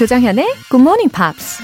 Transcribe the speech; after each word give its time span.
조장현의 0.00 0.46
Good 0.70 0.80
Morning 0.80 1.12
Pops. 1.12 1.60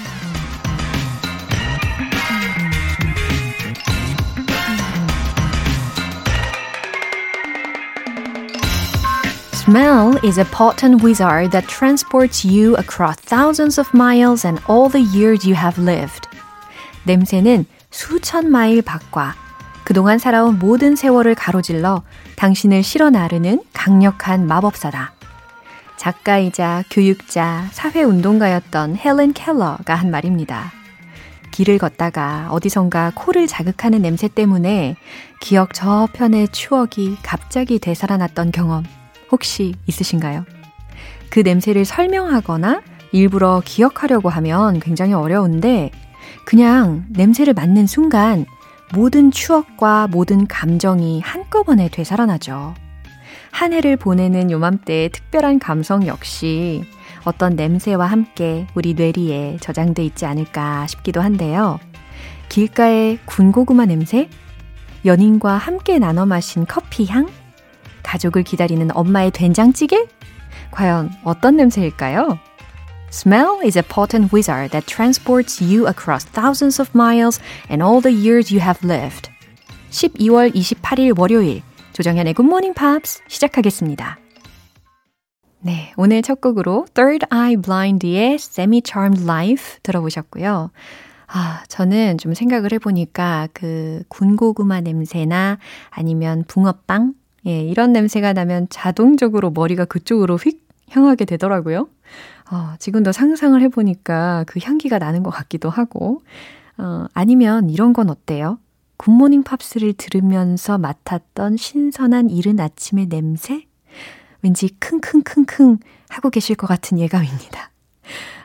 Smell 9.55 10.19
is 10.23 10.39
a 10.39 10.45
potent 10.53 11.03
wizard 11.03 11.51
that 11.53 11.67
transports 11.67 12.45
you 12.45 12.77
across 12.77 13.17
thousands 13.25 13.81
of 13.81 13.89
miles 13.95 14.47
and 14.47 14.63
all 14.69 14.91
the 14.91 15.01
years 15.01 15.49
you 15.49 15.57
have 15.57 15.81
lived. 15.83 16.29
냄새는 17.05 17.65
수천 17.91 18.51
마일 18.51 18.83
밖과 18.83 19.35
그동안 19.85 20.19
살아온 20.19 20.59
모든 20.59 20.95
세월을 20.95 21.35
가로질러 21.37 22.03
당신을 22.37 22.83
실어 22.83 23.09
나르는 23.09 23.63
강력한 23.73 24.47
마법사다. 24.47 25.15
작가이자 26.07 26.85
교육자, 26.89 27.67
사회운동가였던 27.73 28.95
헬렌 28.95 29.33
켈러가 29.33 29.97
한 29.97 30.13
말입니다. 30.13 30.71
길을 31.51 31.79
걷다가 31.79 32.47
어디선가 32.53 33.11
코를 33.17 33.49
자극하는 33.49 34.03
냄새 34.03 34.29
때문에 34.29 34.95
기억 35.41 35.75
저편의 35.75 36.51
추억이 36.53 37.17
갑자기 37.25 37.81
되살아났던 37.81 38.53
경험 38.53 38.85
혹시 39.33 39.75
있으신가요? 39.87 40.45
그 41.29 41.41
냄새를 41.41 41.85
설명하거나 41.85 42.83
일부러 43.11 43.61
기억하려고 43.65 44.29
하면 44.29 44.79
굉장히 44.79 45.13
어려운데 45.13 45.91
그냥 46.45 47.05
냄새를 47.09 47.53
맡는 47.53 47.89
순간 47.89 48.47
모든 48.95 49.33
추억과 49.33 50.07
모든 50.07 50.47
감정이 50.47 51.21
한꺼번에 51.21 51.89
되살아나죠. 51.89 52.86
한 53.51 53.73
해를 53.73 53.97
보내는 53.97 54.51
요맘때의 54.51 55.11
특별한 55.11 55.59
감성 55.59 56.07
역시 56.07 56.85
어떤 57.25 57.57
냄새와 57.57 58.07
함께 58.07 58.67
우리 58.75 58.95
뇌리에 58.95 59.59
저장돼 59.61 60.05
있지 60.05 60.27
않을까 60.27 60.87
싶기도 60.87 61.21
한데요. 61.21 61.81
길가의 62.49 63.19
군고구마 63.25 63.87
냄새? 63.87 64.29
연인과 65.05 65.57
함께 65.57 65.99
나눠 65.99 66.27
마신 66.27 66.67
커피 66.67 67.07
향? 67.07 67.29
가족을 68.03 68.45
기다리는 68.45 68.89
엄마의 68.95 69.31
된장찌개? 69.33 70.07
과연 70.71 71.11
어떤 71.25 71.57
냄새일까요? 71.57 72.39
Smell 73.11 73.61
is 73.65 73.79
a 73.79 73.83
potent 73.83 74.33
wizard 74.35 74.71
that 74.71 74.87
transports 74.87 75.63
you 75.63 75.87
across 75.87 76.27
thousands 76.27 76.81
of 76.81 76.91
miles 76.95 77.41
and 77.71 77.83
all 77.83 78.01
the 78.03 78.15
years 78.15 78.53
you 78.53 78.61
have 78.61 78.79
lived. 78.85 79.31
12월 79.91 80.55
28일 80.55 81.19
월요일 81.19 81.63
조정현의 81.97 82.35
Morning 82.39 82.79
Pops 82.79 83.23
시작하겠습니다. 83.27 84.19
네, 85.61 85.95
오늘 85.97 86.21
첫 86.21 86.43
곡으로 86.43 86.85
Third 86.93 87.25
Eye 87.33 87.57
Blind의 87.57 88.35
Semi 88.35 88.83
Charmed 88.85 89.23
Life 89.23 89.79
들어보셨고요. 89.83 90.71
아, 91.27 91.63
저는 91.69 92.19
좀 92.19 92.35
생각을 92.35 92.73
해보니까 92.73 93.49
그 93.55 94.03
군고구마 94.09 94.83
냄새나 94.83 95.57
아니면 95.89 96.45
붕어빵, 96.47 97.15
예, 97.47 97.63
이런 97.63 97.95
냄새가 97.95 98.35
나면 98.35 98.67
자동적으로 98.69 99.51
머리가 99.51 99.87
그쪽으로 99.87 100.37
휙 100.37 100.69
향하게 100.91 101.25
되더라고요. 101.25 101.89
어, 102.53 102.75
지금도 102.79 103.13
상상을 103.13 103.59
해보니까 103.63 104.45
그 104.47 104.61
향기가 104.63 104.99
나는 104.99 105.23
것 105.23 105.31
같기도 105.31 105.71
하고, 105.71 106.21
어, 106.77 107.07
아니면 107.15 107.71
이런 107.71 107.95
건 107.95 108.11
어때요? 108.11 108.59
굿모닝 108.97 109.43
팝스를 109.43 109.93
들으면서 109.95 110.79
맡았던 110.79 111.57
신선한 111.57 112.31
이른 112.31 112.61
아침의 112.61 113.07
냄새? 113.07 113.67
왠지 114.43 114.69
킁킁킁킁 114.81 115.79
하고 116.09 116.31
계실 116.31 116.57
것 116.57 116.67
같은 116.67 116.99
예감입니다. 116.99 117.71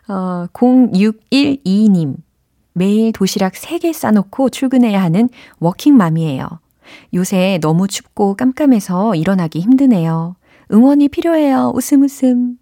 어, 0.08 0.48
0612님. 0.53 2.16
매일 2.74 3.12
도시락 3.12 3.53
3개 3.53 3.94
싸놓고 3.94 4.50
출근해야 4.50 5.02
하는 5.02 5.30
워킹맘이에요. 5.59 6.48
요새 7.14 7.59
너무 7.62 7.88
춥고 7.88 8.36
깜깜해서 8.36 9.16
일어나기 9.16 9.59
힘드네요. 9.59 10.36
응원이 10.72 11.09
필요해요. 11.09 11.72
웃음 11.75 12.04
웃음. 12.04 12.58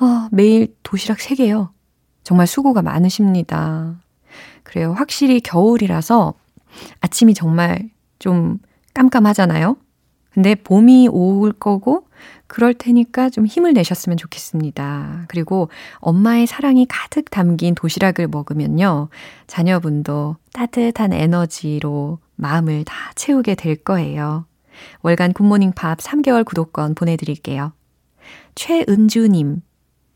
어, 0.00 0.28
매일 0.32 0.74
도시락 0.82 1.18
3개요. 1.18 1.70
정말 2.24 2.46
수고가 2.46 2.82
많으십니다. 2.82 3.96
그래요. 4.62 4.92
확실히 4.92 5.40
겨울이라서 5.40 6.34
아침이 7.00 7.34
정말 7.34 7.90
좀 8.18 8.58
깜깜하잖아요. 8.94 9.76
근데 10.30 10.54
봄이 10.54 11.08
올 11.08 11.52
거고 11.52 12.06
그럴 12.46 12.74
테니까 12.74 13.30
좀 13.30 13.46
힘을 13.46 13.74
내셨으면 13.74 14.16
좋겠습니다. 14.16 15.24
그리고 15.28 15.68
엄마의 15.98 16.46
사랑이 16.46 16.86
가득 16.88 17.30
담긴 17.30 17.74
도시락을 17.74 18.28
먹으면요. 18.28 19.08
자녀분도 19.46 20.36
따뜻한 20.52 21.12
에너지로 21.12 22.18
마음을 22.36 22.84
다 22.84 22.94
채우게 23.14 23.54
될 23.54 23.76
거예요. 23.76 24.46
월간 25.02 25.32
굿모닝 25.32 25.72
팝스 25.72 25.98
3개월 25.98 26.44
구독권 26.44 26.94
보내드릴게요. 26.94 27.72
최은주님, 28.54 29.62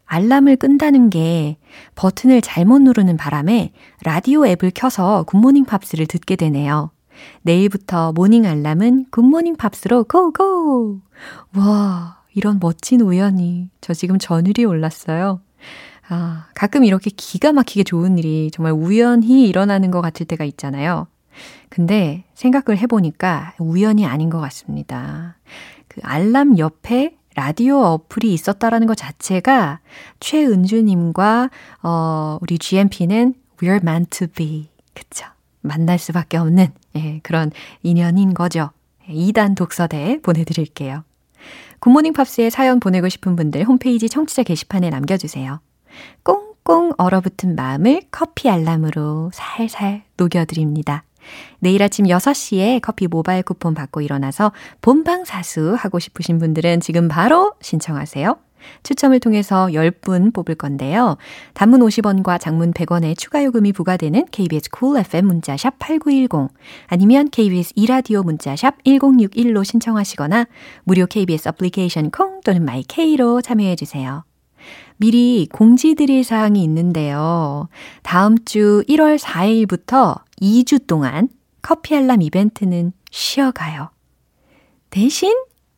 알람을 0.06 0.56
끈다는 0.56 1.10
게 1.10 1.56
버튼을 1.94 2.42
잘못 2.42 2.80
누르는 2.80 3.16
바람에 3.16 3.72
라디오 4.04 4.46
앱을 4.46 4.72
켜서 4.74 5.24
굿모닝 5.24 5.64
팝스를 5.64 6.06
듣게 6.06 6.36
되네요. 6.36 6.90
내일부터 7.42 8.12
morning 8.12 8.46
알람은 8.46 9.06
굿모닝 9.10 9.56
팝스로 9.56 10.04
go 10.04 10.43
go! 10.43 11.00
와, 11.56 12.22
이런 12.34 12.58
멋진 12.60 13.00
우연이. 13.00 13.70
저 13.80 13.94
지금 13.94 14.18
전율이 14.18 14.64
올랐어요. 14.64 15.40
아, 16.08 16.46
가끔 16.54 16.84
이렇게 16.84 17.10
기가 17.10 17.52
막히게 17.52 17.84
좋은 17.84 18.18
일이 18.18 18.50
정말 18.52 18.72
우연히 18.72 19.48
일어나는 19.48 19.90
것 19.90 20.00
같을 20.00 20.26
때가 20.26 20.44
있잖아요. 20.44 21.06
근데 21.68 22.24
생각을 22.34 22.78
해보니까 22.78 23.54
우연이 23.58 24.04
아닌 24.04 24.28
것 24.28 24.40
같습니다. 24.40 25.38
그 25.88 26.00
알람 26.02 26.58
옆에 26.58 27.16
라디오 27.34 27.80
어플이 27.80 28.32
있었다라는 28.32 28.86
것 28.86 28.96
자체가 28.96 29.80
최은주님과 30.20 31.50
어, 31.82 32.38
우리 32.40 32.58
GMP는 32.58 33.34
we're 33.58 33.82
meant 33.82 34.18
to 34.18 34.26
be. 34.26 34.68
그쵸? 34.94 35.26
만날 35.60 35.98
수밖에 35.98 36.36
없는 36.36 36.68
예, 36.96 37.20
그런 37.22 37.50
인연인 37.82 38.34
거죠. 38.34 38.70
2단 39.08 39.56
독서대 39.56 40.20
보내드릴게요. 40.22 41.04
굿모닝 41.80 42.12
팝스에 42.12 42.50
사연 42.50 42.78
보내고 42.78 43.08
싶은 43.08 43.34
분들 43.34 43.64
홈페이지 43.64 44.08
청취자 44.08 44.44
게시판에 44.44 44.90
남겨주세요. 44.90 45.60
꽁꽁 46.22 46.92
얼어붙은 46.98 47.56
마음을 47.56 48.02
커피 48.10 48.48
알람으로 48.48 49.30
살살 49.32 50.04
녹여드립니다. 50.16 51.04
내일 51.58 51.82
아침 51.82 52.06
6시에 52.06 52.80
커피 52.82 53.06
모바일 53.06 53.42
쿠폰 53.42 53.74
받고 53.74 54.00
일어나서 54.00 54.52
본방사수 54.80 55.74
하고 55.78 55.98
싶으신 55.98 56.38
분들은 56.38 56.80
지금 56.80 57.08
바로 57.08 57.54
신청하세요. 57.60 58.36
추첨을 58.82 59.20
통해서 59.20 59.66
10분 59.66 60.32
뽑을 60.32 60.54
건데요. 60.54 61.16
단문 61.54 61.80
50원과 61.80 62.40
장문 62.40 62.72
100원의 62.72 63.18
추가 63.18 63.44
요금이 63.44 63.72
부과되는 63.72 64.26
KBS 64.30 64.70
cool 64.76 65.00
FM 65.00 65.26
문자 65.26 65.55
샵 65.55 65.78
8910 65.78 66.52
아니면 66.86 67.28
KBS 67.30 67.72
2라디오 67.76 68.22
문자 68.22 68.56
샵 68.56 68.82
1061로 68.84 69.64
신청하시거나 69.64 70.46
무료 70.84 71.06
KBS 71.06 71.48
애플리케이션 71.48 72.10
콩 72.10 72.40
또는 72.44 72.64
마이케이로 72.64 73.42
참여해 73.42 73.76
주세요. 73.76 74.24
미리 74.96 75.48
공지 75.50 75.96
드릴 75.96 76.22
사항이 76.22 76.62
있는데요. 76.62 77.68
다음 78.02 78.36
주 78.44 78.84
1월 78.88 79.18
4일부터 79.18 80.20
2주 80.42 80.86
동안 80.86 81.28
커피 81.62 81.94
알람 81.94 82.20
이벤트는 82.20 82.92
쉬어가요. 83.10 83.90
대신 84.90 85.32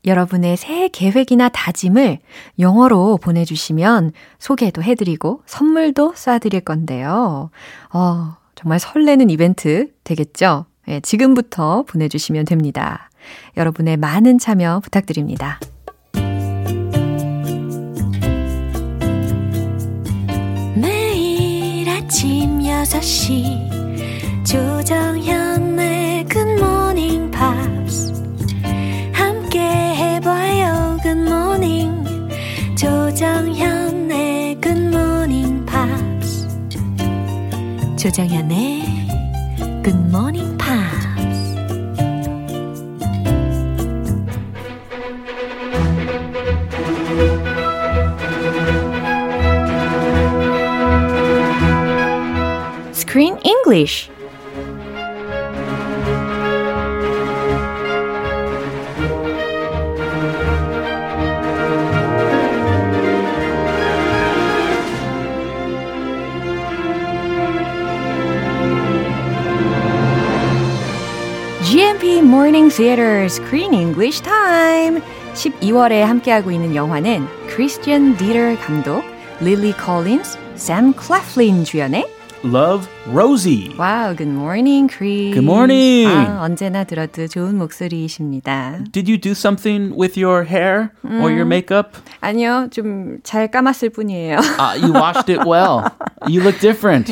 여러분의 0.07 0.57
새해 0.57 0.89
계획이나 0.89 1.49
다짐을 1.51 2.19
영어로 2.59 3.19
보내주시면 3.19 4.13
소개도 4.39 4.83
해드리고 4.83 5.43
선물도 5.47 6.15
쏴드릴 6.15 6.65
건데요. 6.65 7.51
어, 7.93 8.37
정말 8.55 8.81
설레는 8.81 9.31
이벤트 9.31 9.93
되겠죠? 10.05 10.67
예, 10.89 11.01
지금부터 11.01 11.85
보내주시면 11.85 12.45
됩니다. 12.45 13.11
여러분의 13.57 13.97
많은 13.97 14.39
참여 14.39 14.81
부탁드립니다. 14.81 15.59
매일 20.77 21.89
아침 21.89 22.61
6시 22.61 23.74
조정현의 24.55 26.27
good 26.29 26.53
morning 26.53 27.29
밥 27.33 27.57
함께 29.13 29.59
해봐요 29.59 30.97
Good 31.03 31.23
Morning 31.29 32.07
조정현의 32.77 34.61
good 34.63 34.95
morning 34.95 35.67
밥 35.67 35.89
조정현의 37.99 38.85
굿모닝 39.83 40.57
팝스 40.57 40.95
Screen 52.93 53.37
English 53.43 54.14
Theater 72.75 73.27
Screen 73.27 73.73
English 73.73 74.21
Time. 74.23 75.01
12월에 75.35 76.01
함께하고 76.01 76.51
있는 76.51 76.75
영화는 76.75 77.25
크리스티안 77.47 78.17
디터 78.17 78.57
감독, 78.61 79.05
릴리 79.41 79.75
콜린스, 79.75 80.39
샘 80.57 80.93
클래플린 80.93 81.63
주연의 81.63 82.05
Love 82.45 82.87
Rosie. 83.09 83.75
Wow, 83.79 84.15
good 84.15 84.29
morning, 84.31 84.87
Chris. 84.87 85.33
Good 85.33 85.45
morning. 85.45 86.07
아, 86.07 86.43
언제나 86.43 86.85
들어도 86.85 87.27
좋은 87.27 87.57
목소리이십니다. 87.57 88.81
Did 88.93 89.11
you 89.11 89.19
do 89.19 89.31
something 89.33 89.95
with 89.99 90.21
your 90.23 90.45
hair 90.45 90.91
or 91.05 91.31
your 91.33 91.47
makeup? 91.47 91.93
아니요, 92.21 92.69
좀 92.71 93.21
잘 93.25 93.49
감았을 93.51 93.89
뿐이에요. 93.91 94.37
Uh, 94.59 94.77
you 94.77 94.93
washed 94.93 95.33
it 95.33 95.41
well. 95.49 95.89
You 96.29 96.43
look 96.43 96.61
different. 96.61 97.11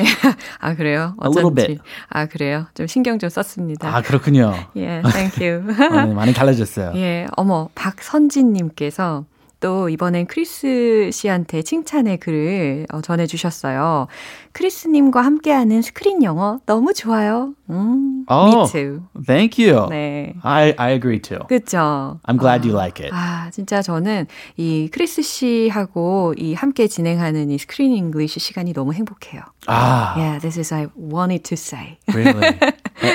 아, 0.61 0.75
그래요? 0.75 1.15
A 1.25 1.29
little 1.31 1.51
어쩐지. 1.51 1.67
bit. 1.79 1.81
아, 2.11 2.27
그래요? 2.27 2.67
좀 2.75 2.87
신경 2.87 3.19
좀 3.19 3.31
썼습니다. 3.31 3.89
아 3.89 4.03
그렇군요. 4.03 4.53
예, 4.77 5.01
thank 5.13 5.41
you. 5.41 5.63
어, 5.67 6.05
네, 6.07 6.13
많이 6.13 6.35
달라졌어요. 6.35 6.93
예, 6.97 7.27
어머, 7.37 7.71
박선진님께서 7.75 9.25
또 9.61 9.89
이번엔 9.89 10.27
크리스 10.27 11.11
씨한테 11.13 11.63
칭찬의 11.63 12.19
글을 12.19 12.87
어, 12.93 13.01
전해주셨어요. 13.01 14.09
크리스님과 14.53 15.23
함께하는 15.23 15.83
스크린 15.83 16.23
영어 16.23 16.59
너무 16.67 16.93
좋아요. 16.95 17.55
음, 17.71 18.25
Oh, 18.31 18.61
me 18.61 18.69
too. 18.71 19.01
thank 19.27 19.59
you. 19.65 19.89
네. 19.89 20.35
I 20.43 20.75
I 20.77 20.93
agree 20.93 21.21
too. 21.21 21.41
그죠? 21.49 22.21
I'm 22.27 22.39
glad 22.39 22.67
you 22.69 22.77
like 22.77 23.03
it. 23.05 23.13
아, 23.15 23.51
진짜 23.51 23.83
저는 23.83 24.27
이 24.57 24.89
크리스 24.93 25.23
씨하고 25.23 26.35
이 26.37 26.55
함께 26.55 26.87
진행하는 26.87 27.51
이 27.51 27.59
Screen 27.59 27.93
English 27.95 28.41
시간이 28.41 28.73
너무 28.75 28.93
행복해요. 28.93 29.43
Ah, 29.69 30.15
Yeah, 30.19 30.39
this 30.41 30.59
is 30.59 30.73
I 30.75 30.87
wanted 30.97 31.45
to 31.45 31.55
say. 31.57 31.99
really? 32.13 32.59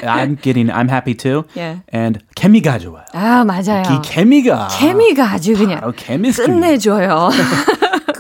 I'm 0.04 0.36
getting. 0.42 0.70
I'm 0.72 0.90
happy 0.90 1.14
too. 1.16 1.44
Yeah. 1.56 1.82
And 1.94 2.20
케미가 2.36 2.80
좋아요. 2.80 3.06
아, 3.14 3.46
맞아요. 3.46 3.84
이 3.84 4.02
케미가 4.04 4.70
케미가 4.80 5.24
아주 5.32 5.54
그냥 5.56 5.80
바로 5.82 5.94
케미스트리 5.96 6.48
끝내줘요. 6.48 7.30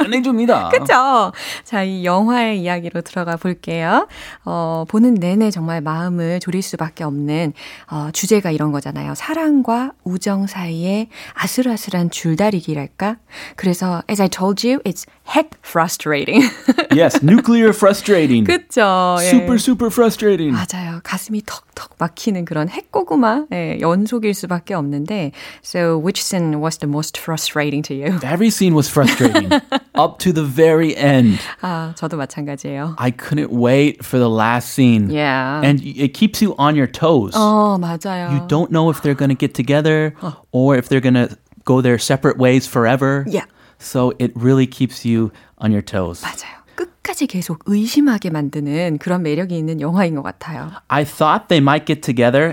끝내줍니다. 0.07 0.69
그쵸? 0.69 1.31
자, 1.63 1.83
이 1.83 2.05
영화의 2.05 2.61
이야기로 2.61 3.01
들어가 3.01 3.35
볼게요. 3.35 4.07
어, 4.45 4.85
보는 4.87 5.15
내내 5.15 5.51
정말 5.51 5.81
마음을 5.81 6.39
졸일 6.39 6.61
수밖에 6.61 7.03
없는, 7.03 7.53
어, 7.91 8.09
주제가 8.13 8.51
이런 8.51 8.71
거잖아요. 8.71 9.13
사랑과 9.15 9.91
우정 10.03 10.47
사이에 10.47 11.09
아슬아슬한 11.33 12.09
줄다리기랄까? 12.09 13.17
그래서, 13.55 14.01
as 14.09 14.21
I 14.21 14.29
told 14.29 14.65
you, 14.67 14.79
it's 14.83 15.05
heck 15.27 15.57
frustrating. 15.65 16.49
Yes, 16.95 17.19
nuclear 17.23 17.69
frustrating. 17.69 18.45
그쵸? 18.45 19.17
예. 19.19 19.27
Super 19.27 19.55
super 19.55 19.91
frustrating. 19.91 20.51
맞아요. 20.55 20.99
가슴이 21.03 21.41
턱턱 21.45 21.95
막히는 21.99 22.45
그런 22.45 22.69
핵고구마 22.69 23.45
예, 23.53 23.77
연속일 23.81 24.33
수밖에 24.33 24.73
없는데 24.73 25.31
So 25.63 25.97
which 25.97 26.21
scene 26.23 26.61
was 26.61 26.77
the 26.77 26.89
most 26.89 27.19
frustrating 27.19 27.83
to 27.87 27.95
you? 27.95 28.19
Every 28.23 28.47
scene 28.49 28.73
was 28.73 28.89
frustrating 28.89 29.49
up 29.96 30.18
to 30.18 30.32
the 30.32 30.44
very 30.44 30.94
end. 30.96 31.38
아, 31.62 31.92
저도 31.96 32.16
마찬가지예요. 32.16 32.96
I 32.98 33.10
couldn't 33.10 33.50
wait 33.50 34.04
for 34.04 34.18
the 34.18 34.28
last 34.30 34.70
scene. 34.74 35.10
Yeah. 35.10 35.60
And 35.62 35.80
y- 35.80 35.94
it 35.96 36.14
keeps 36.14 36.40
you 36.42 36.54
on 36.58 36.76
your 36.76 36.86
toes. 36.86 37.34
어, 37.34 37.78
맞아요. 37.78 38.32
You 38.32 38.46
don't 38.48 38.70
know 38.70 38.90
if 38.90 39.02
they're 39.02 39.14
going 39.18 39.30
to 39.30 39.38
get 39.38 39.54
together 39.54 40.14
or 40.52 40.76
if 40.76 40.88
they're 40.88 41.00
going 41.00 41.14
to 41.14 41.36
go 41.64 41.80
their 41.80 41.98
separate 41.98 42.38
ways 42.38 42.66
forever. 42.66 43.24
Yeah. 43.28 43.44
So 43.78 44.12
it 44.18 44.32
really 44.36 44.66
keeps 44.66 45.04
you 45.04 45.32
on 45.58 45.72
your 45.72 45.82
toes. 45.82 46.22
맞아요. 46.22 46.62
끝까지 46.74 47.26
계속 47.26 47.60
의심하게 47.66 48.30
만드는 48.30 48.98
그런 48.98 49.22
매력이 49.22 49.56
있는 49.58 49.80
영화인 49.80 50.14
것 50.14 50.22
같아요. 50.22 50.70
I 50.88 51.04
thought 51.04 51.48
they 51.48 51.60
might 51.60 51.84
get 51.86 52.02
together. 52.02 52.52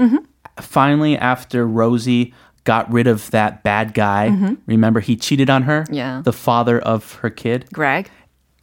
Finally, 0.60 1.18
after 1.18 1.66
Rosie 1.66 2.34
got 2.65 2.91
rid 2.93 3.07
of 3.07 3.31
that 3.31 3.63
bad 3.63 3.95
guy, 3.95 4.57
remember 4.67 5.01
he 5.01 5.17
cheated 5.17 5.49
on 5.51 5.63
her? 5.63 5.87
Yeah. 5.91 6.23
The 6.25 6.33
father 6.33 6.79
of 6.81 7.15
her 7.17 7.31
kid, 7.31 7.67
Greg. 7.73 8.11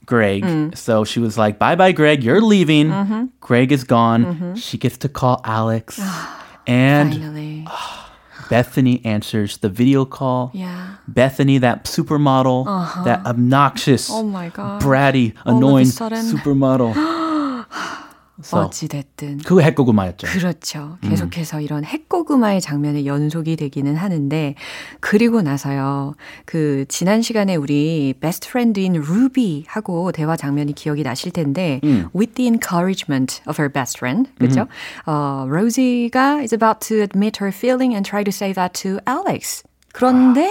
Greg. 0.05 0.43
Mm. 0.43 0.75
So 0.77 1.05
she 1.05 1.19
was 1.19 1.37
like, 1.37 1.59
bye 1.59 1.75
bye, 1.75 1.91
Greg, 1.91 2.23
you're 2.23 2.41
leaving. 2.41 2.87
Mm-hmm. 2.89 3.25
Greg 3.39 3.71
is 3.71 3.83
gone. 3.83 4.55
She 4.55 4.77
gets 4.77 4.97
to 4.99 5.09
call 5.09 5.41
Alex. 5.45 5.99
and 6.67 7.13
Finally. 7.13 7.67
Bethany 8.49 9.01
answers 9.05 9.59
the 9.59 9.69
video 9.69 10.03
call. 10.03 10.51
Yeah. 10.53 10.95
Bethany, 11.07 11.57
that 11.59 11.85
supermodel, 11.85 12.65
that 13.05 13.25
obnoxious, 13.25 14.09
Oh 14.11 14.23
my 14.23 14.49
god. 14.49 14.81
bratty, 14.81 15.33
All 15.45 15.53
of 15.53 15.55
a 15.55 15.57
annoying 15.57 15.85
supermodel. 15.87 16.93
so, 18.43 18.59
어찌됐든. 18.59 19.39
그거 19.39 19.61
핵고구마였죠. 19.61 20.27
그렇죠. 20.27 20.97
계속해서 21.01 21.61
이런 21.61 21.83
핵고구마의 21.83 22.61
장면이 22.61 23.05
연속이 23.05 23.55
되기는 23.55 23.95
하는데, 23.95 24.55
그리고 24.99 25.41
나서요, 25.41 26.15
그, 26.45 26.85
지난 26.87 27.21
시간에 27.21 27.55
우리 27.55 28.13
베스트 28.19 28.49
프렌드인 28.49 28.93
루비하고 28.93 30.11
대화 30.11 30.35
장면이 30.35 30.73
기억이 30.73 31.03
나실 31.03 31.31
텐데, 31.31 31.79
with 32.15 32.33
the 32.35 32.47
encouragement 32.47 33.41
of 33.47 33.61
her 33.61 33.71
best 33.71 33.97
friend, 33.97 34.29
그죠? 34.39 34.67
어, 35.05 35.45
로지가 35.47 36.41
is 36.41 36.53
about 36.53 36.79
to 36.87 37.01
admit 37.01 37.39
her 37.41 37.55
feeling 37.55 37.93
and 37.93 38.07
try 38.07 38.23
to 38.23 38.31
say 38.31 38.53
that 38.53 38.73
to 38.81 38.99
Alex. 39.07 39.63
그런데, 39.93 40.49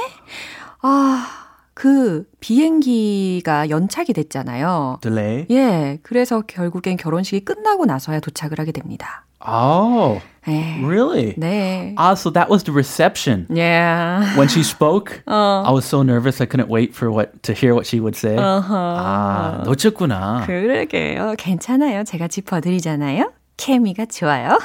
아, 0.82 1.39
그 1.80 2.24
비행기가 2.40 3.70
연착이 3.70 4.12
됐잖아요. 4.12 4.98
Delay. 5.00 5.46
예, 5.50 5.98
그래서 6.02 6.42
결국엔 6.42 6.98
결혼식이 6.98 7.46
끝나고 7.46 7.86
나서야 7.86 8.20
도착을 8.20 8.58
하게 8.58 8.70
됩니다. 8.70 9.24
Oh, 9.40 10.20
예. 10.46 10.78
really? 10.84 11.32
네. 11.38 11.94
Ah, 11.96 12.12
so 12.12 12.30
that 12.32 12.50
was 12.50 12.64
the 12.64 12.74
reception. 12.74 13.46
Yeah. 13.48 14.36
When 14.36 14.48
she 14.48 14.60
spoke, 14.60 15.22
I 15.26 15.72
was 15.72 15.86
so 15.86 16.02
nervous 16.02 16.42
I 16.42 16.46
couldn't 16.46 16.68
wait 16.68 16.94
for 16.94 17.10
what 17.10 17.42
to 17.44 17.54
hear 17.54 17.72
what 17.72 17.86
she 17.86 17.98
would 17.98 18.14
say. 18.14 18.36
아, 18.38 19.62
놓쳤구나. 19.64 20.44
그러게요. 20.46 21.36
괜찮아요. 21.38 22.04
제가 22.04 22.28
짚어드리잖아요. 22.28 23.32
케미가 23.56 24.04
좋아요. 24.04 24.58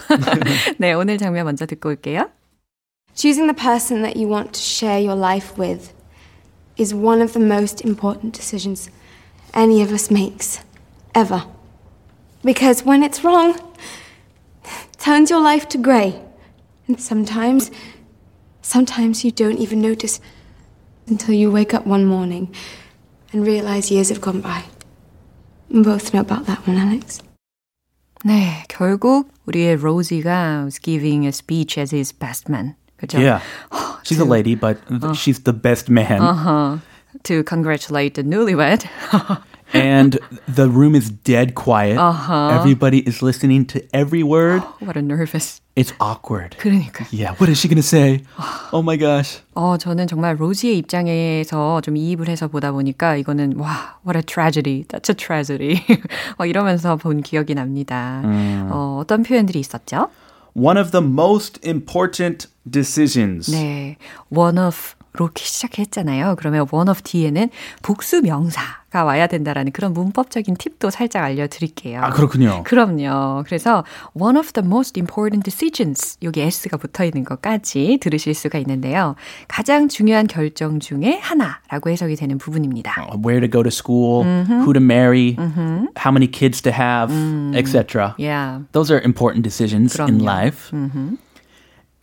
네, 0.80 0.92
오늘 0.92 1.18
장면 1.18 1.46
먼저 1.46 1.66
듣고 1.66 1.88
올게요. 1.88 2.28
Choosing 3.14 3.48
the 3.48 3.56
person 3.56 4.04
that 4.04 4.20
you 4.20 4.28
want 4.28 4.52
to 4.52 4.60
share 4.60 5.00
your 5.00 5.18
life 5.18 5.56
with 5.58 5.96
is 6.77 6.95
one 6.95 7.21
of 7.21 7.33
the 7.33 7.41
most 7.41 7.81
important 7.83 8.35
decisions 8.35 8.91
any 9.55 9.83
of 9.83 9.93
us 9.93 10.11
makes, 10.11 10.61
ever. 11.15 11.45
Because 12.43 12.85
when 12.85 13.03
it's 13.03 13.23
wrong, 13.25 13.59
it 14.65 14.99
turns 14.99 15.31
your 15.31 15.43
life 15.43 15.69
to 15.71 15.79
grey. 15.79 16.23
And 16.87 17.01
sometimes, 17.01 17.71
sometimes 18.63 19.25
you 19.25 19.31
don't 19.31 19.59
even 19.59 19.81
notice 19.81 20.21
until 21.07 21.35
you 21.35 21.51
wake 21.51 21.75
up 21.75 21.87
one 21.87 22.07
morning 22.07 22.55
and 23.33 23.47
realize 23.47 23.91
years 23.91 24.09
have 24.09 24.21
gone 24.21 24.41
by. 24.41 24.65
We 25.69 25.83
both 25.83 26.15
know 26.15 26.21
about 26.21 26.47
that 26.47 26.67
one, 26.67 26.77
Alex. 26.77 27.21
네, 28.25 28.65
결국 28.69 29.31
우리의 29.47 29.77
로지가 29.77 30.65
was 30.65 30.79
giving 30.79 31.25
a 31.25 31.33
speech 31.33 31.79
as 31.79 31.95
his 31.95 32.13
best 32.13 32.51
man. 32.51 32.75
그죠? 32.99 33.19
Yeah. 33.19 33.41
She's 34.05 34.19
a 34.19 34.25
lady, 34.25 34.55
but 34.55 34.79
she's 35.15 35.41
the 35.41 35.53
best 35.53 35.89
man. 35.89 36.21
Uh-huh. 36.21 36.79
To 37.25 37.43
congratulate 37.45 38.15
the 38.15 38.23
newlywed. 38.23 38.89
And 39.73 40.19
the 40.49 40.69
room 40.69 40.97
is 40.97 41.11
dead 41.11 41.55
quiet. 41.55 41.97
Everybody 41.99 43.07
is 43.07 43.23
listening 43.23 43.67
to 43.67 43.81
every 43.95 44.25
word. 44.25 44.63
What 44.81 44.97
a 44.97 45.03
nervous. 45.03 45.61
It's 45.77 45.93
awkward. 46.01 46.57
그러니까. 46.59 47.07
Yeah, 47.13 47.35
what 47.35 47.49
is 47.49 47.59
she 47.59 47.69
going 47.69 47.77
to 47.77 47.83
say? 47.87 48.25
Oh 48.73 48.83
my 48.83 48.97
gosh. 48.97 49.41
어, 49.55 49.79
저는 49.79 50.09
정말 50.09 50.37
로지의 50.39 50.77
입장에서 50.79 51.81
좀 51.83 51.97
이입을 51.97 52.29
해서 52.29 52.49
보다 52.49 52.73
보니까 52.73 53.15
이거는 53.17 53.55
와, 53.59 53.99
what 54.05 54.17
a 54.17 54.23
tragedy. 54.23 54.85
That's 54.89 55.09
a 55.09 55.15
tragedy. 55.15 55.81
어, 56.39 56.47
이러면서 56.47 56.97
본 56.97 57.23
기억이 57.23 57.55
납니다. 57.55 58.23
어, 58.71 58.99
어떤 59.01 59.23
표현들이 59.23 59.61
있었죠? 59.61 60.09
One 60.55 60.79
of 60.79 60.91
the 60.91 61.05
most 61.05 61.61
important 61.65 62.49
decisions. 62.69 63.51
네, 63.51 63.97
one 64.31 64.59
of 64.59 64.95
로 65.13 65.29
시작했잖아요. 65.35 66.37
그러면 66.39 66.67
one 66.71 66.89
of 66.89 67.03
뒤에는 67.03 67.51
복수 67.83 68.23
명사 68.23 68.63
가 68.96 69.04
와야 69.04 69.28
된다라는 69.28 69.74
그런 69.74 69.92
문법적인 69.92 70.56
팁도 70.56 70.90
살짝 70.90 71.26
알려드릴게요. 71.26 72.00
아, 72.00 72.12
그렇군요. 72.12 72.64
그럼요. 72.64 73.44
그래서 73.46 73.84
one 74.14 74.38
of 74.38 74.54
the 74.54 74.66
most 74.66 74.98
important 74.98 75.44
decisions 75.44 76.18
여기 76.24 76.40
s가 76.40 76.78
붙어 76.78 77.04
있는 77.04 77.26
것까지 77.26 77.98
들으실 78.00 78.34
수가 78.34 78.58
있는데요. 78.60 79.16
가장 79.50 79.90
중요한 79.90 80.28
결정 80.28 80.80
중에 80.80 81.20
하나라고 81.22 81.90
해석이 81.90 82.16
되는 82.16 82.38
부분입니다. 82.38 82.96
Where 83.22 83.42
to 83.42 83.50
go 83.52 83.64
to 83.64 83.68
school, 83.68 84.24
who 84.24 84.72
to 84.72 84.82
marry, 84.82 85.36
how 85.98 86.14
many 86.14 86.32
kids 86.32 86.62
to 86.62 86.72
have, 86.72 87.12
etc. 87.54 88.16
Yeah. 88.18 88.62
Those 88.72 88.94
are 88.94 89.04
important 89.04 89.44
decisions 89.44 90.00
in 90.00 90.20
그럼요. 90.20 90.24
life. 90.24 90.72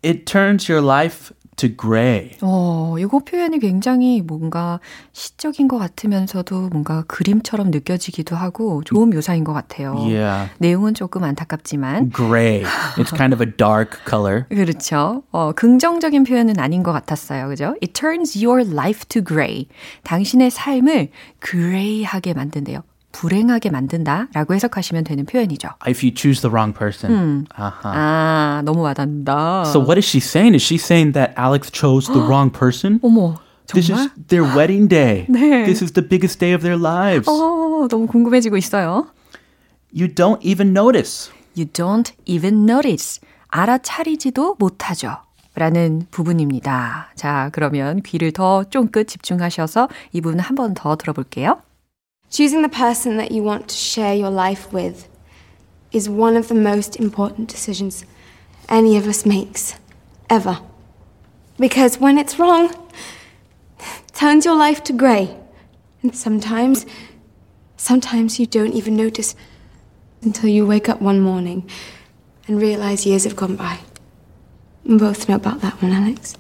It 0.03 0.27
turns 0.27 0.69
your 0.71 0.85
life 0.85 1.33
to 1.57 1.69
gray. 1.77 2.31
어, 2.41 2.97
이거 2.99 3.19
표현이 3.21 3.59
굉장히 3.59 4.23
뭔가 4.23 4.81
시적인 5.13 5.69
것 5.69 5.79
같으면서도 5.79 6.69
뭔가 6.71 7.03
그림처럼 7.07 7.71
느껴지기도 7.71 8.37
하고 8.37 8.83
좋은 8.85 9.11
묘사인 9.11 9.45
것 9.45 9.53
같아요. 9.53 9.95
Yeah. 9.95 10.51
내용은 10.59 10.95
조금 10.95 11.25
안타깝지만 11.25 12.13
Gray. 12.15 12.65
It's 12.97 13.15
kind 13.15 13.35
of 13.35 13.43
a 13.43 13.51
dark 13.51 13.99
color. 14.09 14.47
그렇죠. 14.51 15.23
어, 15.31 15.53
긍정적인 15.53 16.25
표현은 16.25 16.59
아닌 16.59 16.83
것 16.83 16.93
같았어요. 16.93 17.49
그죠? 17.49 17.75
It 17.83 17.93
turns 17.93 18.43
your 18.43 18.69
life 18.69 19.05
to 19.09 19.23
gray. 19.23 19.67
당신의 20.05 20.51
삶을 20.51 21.11
그레이하게 21.41 22.35
만든대요. 22.35 22.83
불행하게 23.13 23.71
만든다라고 23.71 24.55
해석하시면 24.55 25.05
되는 25.05 25.25
표현이죠. 25.27 25.69
If 25.87 26.05
you 26.05 26.13
choose 26.17 26.41
the 26.41 26.51
wrong 26.53 26.73
person. 26.77 27.47
Uh-huh. 27.57 27.81
아, 27.85 28.63
너무 28.65 28.81
와닿는다. 28.83 29.65
So 29.67 29.81
what 29.81 29.99
is 29.99 30.07
she 30.07 30.19
saying? 30.21 30.55
Is 30.55 30.63
she 30.65 30.77
saying 30.79 31.13
that 31.13 31.35
Alex 31.39 31.71
chose 31.71 32.11
the 32.13 32.21
wrong 32.27 32.51
person? 32.51 32.99
어머, 33.03 33.37
This 33.69 33.89
정말? 33.89 34.07
is 34.07 34.13
their 34.29 34.45
wedding 34.57 34.89
day. 34.89 35.27
네. 35.29 35.65
This 35.65 35.83
is 35.85 35.93
the 35.93 36.07
biggest 36.07 36.39
day 36.41 36.53
of 36.55 36.63
their 36.63 36.81
lives. 36.81 37.29
어, 37.29 37.87
너무 37.89 38.07
궁금해지고 38.07 38.57
있어요. 38.57 39.07
You 39.95 40.09
don't 40.13 40.41
even 40.43 40.73
notice. 40.77 41.31
You 41.57 41.67
don't 41.71 42.13
even 42.25 42.69
notice. 42.69 43.21
알아차리지도 43.49 44.57
못하죠. 44.59 45.17
라는 45.55 46.07
부분입니다. 46.11 47.11
자, 47.15 47.51
그러면 47.53 48.01
귀를 48.03 48.33
더 48.33 48.65
쫑긋 48.65 49.07
집중하셔서 49.07 49.89
이 50.13 50.23
부분 50.23 50.41
한 50.41 50.57
번 50.57 50.73
더 50.75 50.97
들어볼게요. 50.97 51.59
Choosing 52.38 52.62
the 52.62 52.70
person 52.70 53.18
that 53.18 53.32
you 53.32 53.42
want 53.42 53.68
to 53.70 53.76
share 53.76 54.14
your 54.14 54.30
life 54.30 54.72
with 54.72 55.10
is 55.92 56.08
one 56.08 56.36
of 56.38 56.50
the 56.50 56.54
most 56.54 56.96
important 56.98 57.50
decisions 57.50 58.06
any 58.70 58.96
of 58.96 59.08
us 59.08 59.26
makes, 59.26 59.74
ever. 60.30 60.60
Because 61.58 62.00
when 62.00 62.20
it's 62.20 62.38
wrong, 62.38 62.66
it 63.80 64.14
turns 64.14 64.46
your 64.46 64.56
life 64.56 64.84
to 64.84 64.94
grey. 64.94 65.36
And 66.04 66.16
sometimes, 66.16 66.86
sometimes 67.76 68.40
you 68.40 68.46
don't 68.46 68.74
even 68.74 68.96
notice 68.96 69.36
until 70.22 70.50
you 70.50 70.68
wake 70.68 70.90
up 70.90 71.02
one 71.02 71.22
morning 71.22 71.68
and 72.48 72.62
realize 72.62 73.04
years 73.04 73.24
have 73.24 73.36
gone 73.36 73.56
by. 73.56 73.80
We 74.86 74.98
both 74.98 75.28
know 75.28 75.36
about 75.36 75.62
that 75.62 75.82
one, 75.82 75.92
Alex. 75.92 76.38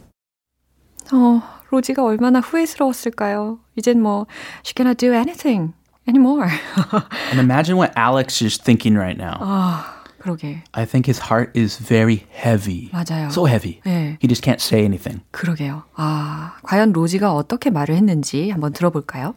어, 1.11 1.41
로지가 1.69 2.03
얼마나 2.03 2.39
후회스러웠을까요? 2.39 3.59
이젠 3.77 4.01
뭐, 4.01 4.27
she 4.63 4.73
cannot 4.75 4.97
do 4.97 5.13
anything 5.13 5.73
anymore. 6.07 6.49
And 7.31 7.39
imagine 7.39 7.77
what 7.77 7.91
Alex 7.95 8.41
is 8.41 8.57
thinking 8.57 8.95
right 8.95 9.17
now. 9.17 9.37
아, 9.39 10.03
그러게. 10.19 10.63
I 10.73 10.85
think 10.85 11.05
his 11.05 11.19
heart 11.29 11.51
is 11.55 11.77
very 11.77 12.25
heavy. 12.31 12.89
맞아요. 12.91 13.29
So 13.31 13.45
heavy. 13.45 13.81
네. 13.85 14.17
He 14.19 14.27
just 14.27 14.43
can't 14.43 14.61
say 14.61 14.83
anything. 14.83 15.21
그러게요. 15.31 15.83
아, 15.95 16.55
과연 16.63 16.93
로지가 16.93 17.33
어떻게 17.33 17.69
말을 17.69 17.95
했는지 17.95 18.49
한번 18.49 18.73
들어볼까요? 18.73 19.35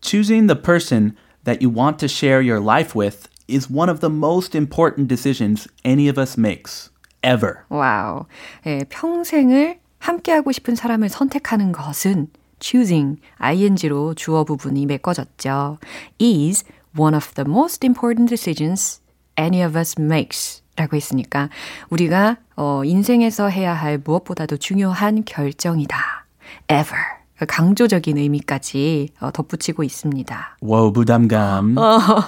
Choosing 0.00 0.46
the 0.46 0.60
person 0.60 1.16
that 1.44 1.62
you 1.62 1.70
want 1.70 1.98
to 1.98 2.08
share 2.08 2.42
your 2.42 2.60
life 2.60 2.94
with 2.94 3.28
is 3.48 3.68
one 3.70 3.90
of 3.90 4.00
the 4.00 4.10
most 4.10 4.54
important 4.56 5.08
decisions 5.08 5.68
any 5.84 6.08
of 6.08 6.18
us 6.18 6.38
makes 6.38 6.90
ever. 7.22 7.64
와우. 7.68 8.26
예, 8.66 8.84
평생을 8.88 9.78
함께하고 9.98 10.52
싶은 10.52 10.74
사람을 10.74 11.08
선택하는 11.08 11.72
것은 11.72 12.28
choosing, 12.59 13.19
ing로 13.37 14.13
주어 14.13 14.43
부분이 14.43 14.85
메꿔졌죠. 14.85 15.77
is 16.21 16.63
one 16.97 17.15
of 17.15 17.33
the 17.35 17.47
most 17.47 17.85
important 17.85 18.29
decisions 18.29 19.01
any 19.37 19.63
of 19.63 19.77
us 19.77 19.95
makes. 19.99 20.61
라고 20.75 20.95
했으니까 20.95 21.49
우리가 21.89 22.37
어, 22.55 22.83
인생에서 22.85 23.49
해야 23.49 23.73
할 23.73 23.97
무엇보다도 23.97 24.57
중요한 24.57 25.25
결정이다. 25.25 26.25
ever. 26.69 27.18
강조적인 27.47 28.17
의미까지 28.17 29.09
어, 29.21 29.31
덧붙이고 29.31 29.83
있습니다. 29.83 30.57
Whoa, 30.61 30.91
부담감. 30.91 31.75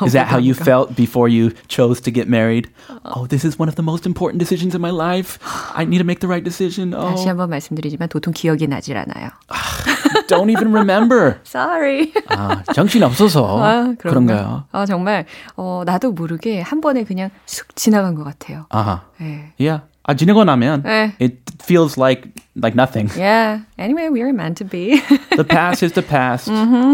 is 0.03 0.13
that 0.13 0.29
how 0.31 0.39
you 0.39 0.53
felt 0.53 0.95
before 0.95 1.27
you 1.29 1.51
chose 1.67 2.01
to 2.01 2.11
get 2.13 2.27
married? 2.29 2.69
Oh, 3.03 3.27
this 3.27 3.45
is 3.45 3.59
one 3.59 3.67
of 3.69 3.75
the 3.75 3.83
most 3.83 4.05
important 4.05 4.39
decisions 4.39 4.75
in 4.75 4.81
my 4.81 4.91
life. 4.91 5.39
I 5.75 5.83
need 5.85 5.99
to 5.99 6.05
make 6.05 6.19
the 6.21 6.27
right 6.29 6.43
decision. 6.43 6.91
다시 6.91 7.23
Oh, 7.23 7.29
한번 7.29 7.49
말씀드리지만 7.49 8.09
도통 8.09 8.33
기억이 8.33 8.67
나질 8.67 8.97
않아요. 8.97 9.29
don't 10.27 10.49
even 10.49 10.71
remember. 10.73 11.39
Sorry. 11.45 12.11
아, 12.29 12.63
정신 12.73 13.03
없어서 13.03 13.61
아, 13.63 13.93
그런가요? 13.97 14.65
아, 14.71 14.85
정말, 14.85 15.25
어, 15.55 15.83
나도 15.85 16.11
모르게 16.13 16.61
한 16.61 16.81
번에 16.81 17.03
그냥 17.03 17.29
쑥 17.45 17.75
지나간 17.75 18.15
것 18.15 18.23
같아요. 18.23 18.65
아하. 18.69 19.03
예. 19.21 19.53
Yeah. 19.59 19.83
아, 20.04 20.14
지나고 20.14 20.44
나면 20.44 20.82
네. 20.84 21.14
it 21.20 21.38
feels 21.62 21.98
like 21.98 22.30
like 22.54 22.76
nothing. 22.76 23.10
Yeah. 23.18 23.62
Anyway, 23.76 24.08
we 24.08 24.22
were 24.22 24.32
meant 24.32 24.56
to 24.58 24.64
be. 24.64 25.00
The 25.36 25.44
past 25.44 25.82
is 25.82 25.92
the 25.94 26.02
past. 26.02 26.48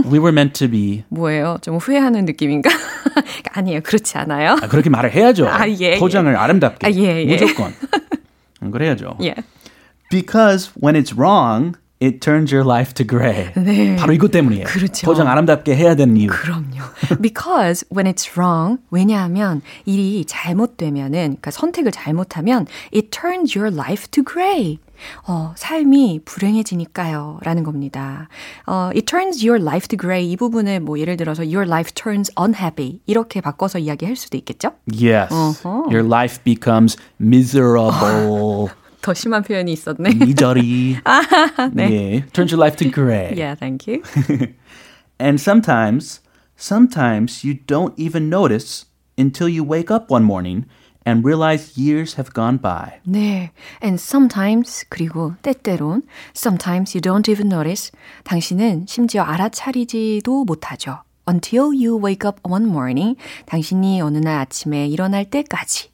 We 0.09 0.18
were 0.18 0.32
meant 0.32 0.54
to 0.64 0.68
be. 0.68 1.04
뭐예요? 1.11 1.59
좀 1.61 1.76
후회하는 1.76 2.25
느낌인가? 2.25 2.71
아니에요. 3.52 3.82
그렇지 3.82 4.16
않아요. 4.18 4.56
아, 4.62 4.66
그렇게 4.66 4.88
말을 4.88 5.12
해야죠. 5.12 5.47
아, 5.47 5.68
예, 5.68 5.99
포장을 5.99 6.35
아름답게. 6.35 6.87
아, 6.87 6.90
예, 6.90 7.25
예. 7.26 7.37
무조건. 7.37 7.75
그래야죠. 8.73 9.18
예. 9.23 9.35
Because 10.11 10.71
when 10.80 10.97
it's 10.97 11.12
wrong, 11.16 11.76
it 12.01 12.20
turns 12.20 12.54
your 12.54 12.68
life 12.68 12.94
to 12.94 13.06
gray. 13.06 13.51
네. 13.56 13.96
바로 13.96 14.13
이것 14.13 14.32
때문이에요. 14.32 14.66
그렇죠. 14.66 15.06
포장 15.06 15.27
아름답게 15.27 15.75
해야 15.75 15.96
되는 15.96 16.16
이유. 16.18 16.27
그럼요. 16.27 16.84
Because 17.22 17.86
when 17.92 18.12
it's 18.12 18.38
wrong, 18.38 18.82
왜냐하면 18.92 19.62
일이 19.86 20.24
잘못되면은, 20.25 21.20
그러니까 21.20 21.51
선택을 21.51 21.92
잘못하면, 21.92 22.68
it 22.94 23.10
turns 23.10 23.58
your 23.58 23.74
life 23.74 24.08
to 24.12 24.24
gray. 24.24 24.80
어, 25.27 25.54
삶이 25.56 26.22
불행해지니까요. 26.25 27.39
라는 27.44 27.63
겁니다. 27.63 28.30
어, 28.66 28.89
it 28.96 29.04
turns 29.04 29.46
your 29.46 29.62
life 29.62 29.88
to 29.88 29.98
gray. 29.98 30.27
이 30.32 30.36
부분을 30.36 30.80
뭐 30.80 30.98
예를 31.00 31.18
들어서 31.18 31.44
your 31.44 31.68
life 31.68 31.92
turns 31.94 32.32
unhappy. 32.39 33.00
이렇게 33.06 33.39
바꿔서 33.42 33.77
이야기할 33.77 34.16
수도 34.16 34.38
있겠죠? 34.38 34.72
Yes. 34.92 35.32
Your 35.63 36.04
life 36.04 36.44
becomes 36.44 36.98
miserable. 37.22 38.70
더 39.07 39.13
심한 39.13 39.41
표현이 39.41 39.71
있었네. 39.71 40.15
미저리. 40.15 40.97
예. 41.77 42.25
Turns 42.33 42.53
your 42.53 42.59
life 42.59 42.75
to 42.75 42.91
gray. 42.91 43.33
yeah, 43.33 43.55
thank 43.55 43.87
you. 43.87 44.03
And 45.17 45.39
sometimes, 45.39 46.19
sometimes 46.57 47.45
you 47.47 47.55
don't 47.65 47.93
even 47.95 48.27
notice 48.27 48.87
until 49.17 49.47
you 49.47 49.63
wake 49.63 49.89
up 49.89 50.11
one 50.11 50.25
morning 50.25 50.65
and 51.05 51.23
realize 51.23 51.77
years 51.77 52.17
have 52.17 52.33
gone 52.33 52.57
by. 52.57 52.99
네. 53.07 53.51
And 53.81 53.97
sometimes, 53.97 54.83
그리고 54.89 55.35
때때론, 55.41 56.01
sometimes 56.35 56.93
you 56.93 56.99
don't 56.99 57.31
even 57.31 57.47
notice. 57.47 57.91
당신은 58.25 58.87
심지어 58.89 59.23
알아차리지도 59.23 60.43
못하죠. 60.43 61.03
Until 61.25 61.71
you 61.71 61.97
wake 61.97 62.27
up 62.27 62.41
one 62.43 62.65
morning. 62.65 63.15
당신이 63.45 64.01
어느 64.01 64.17
날 64.17 64.39
아침에 64.39 64.85
일어날 64.87 65.23
때까지. 65.29 65.91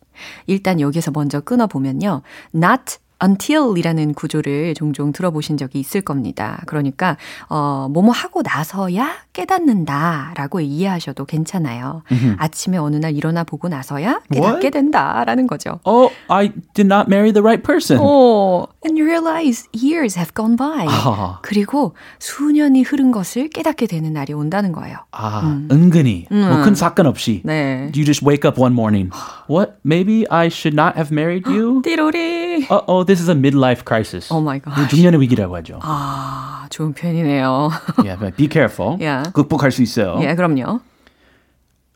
일단 0.47 0.79
여기서 0.79 1.11
먼저 1.11 1.41
끊어보면요. 1.41 2.21
Not 2.53 2.97
until이라는 3.23 4.13
구조를 4.13 4.73
종종 4.75 5.11
들어보신 5.11 5.57
적이 5.57 5.79
있을 5.79 6.01
겁니다. 6.01 6.61
그러니까 6.65 7.17
어 7.49 7.87
뭐뭐 7.91 8.11
하고 8.11 8.41
나서야 8.43 9.13
깨닫는다라고 9.33 10.61
이해하셔도 10.61 11.25
괜찮아요. 11.25 12.03
아침에 12.37 12.77
어느 12.77 12.97
날 12.97 13.15
일어나 13.15 13.43
보고 13.43 13.67
나서야 13.67 14.21
깨닫게 14.31 14.67
What? 14.67 14.71
된다라는 14.71 15.47
거죠. 15.47 15.79
Oh, 15.85 16.13
I 16.27 16.49
did 16.73 16.85
not 16.85 17.05
marry 17.07 17.31
the 17.31 17.41
right 17.41 17.63
person. 17.63 17.99
어, 18.03 18.67
and 18.85 18.99
you 18.99 19.05
realize 19.05 19.67
years 19.73 20.17
have 20.17 20.33
gone 20.35 20.55
by. 20.55 20.85
아. 20.87 21.39
그리고 21.41 21.95
수년이 22.19 22.83
흐른 22.83 23.11
것을 23.11 23.49
깨닫게 23.49 23.87
되는 23.87 24.13
날이 24.13 24.33
온다는 24.33 24.71
거예요. 24.71 24.97
아, 25.11 25.41
은근히 25.71 26.27
뭐큰 26.29 26.75
사건 26.75 27.07
없이. 27.07 27.41
네. 27.43 27.91
You 27.95 28.05
just 28.05 28.25
wake 28.25 28.47
up 28.47 28.59
one 28.59 28.73
morning. 28.73 29.09
What? 29.49 29.73
Maybe 29.85 30.25
I 30.29 30.47
should 30.47 30.75
not 30.75 30.95
have 30.95 31.11
married 31.11 31.47
you? 31.47 31.81
띠로리. 31.83 32.67
Uh 32.69 32.81
oh, 32.87 33.03
this 33.13 33.21
is 33.21 33.29
a 33.29 33.35
midlife 33.35 33.85
crisis. 33.85 34.31
Oh 34.33 34.41
my 34.41 34.57
gosh. 34.59 34.89
중년의 34.89 35.21
위기라고 35.21 35.55
하죠. 35.57 35.79
아, 35.83 36.65
좋은 36.69 36.93
표현이네요. 36.93 37.69
Yeah, 38.03 38.17
but 38.19 38.35
be 38.35 38.47
careful. 38.49 38.97
Yeah. 38.99 39.29
극복할 39.33 39.71
수 39.71 39.83
있어요. 39.83 40.17
예, 40.21 40.33
그럼요. 40.33 40.81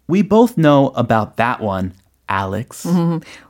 We 0.08 0.22
both 0.22 0.56
know 0.56 0.94
about 0.96 1.36
that 1.38 1.60
one, 1.62 1.94
Alex. 2.30 2.88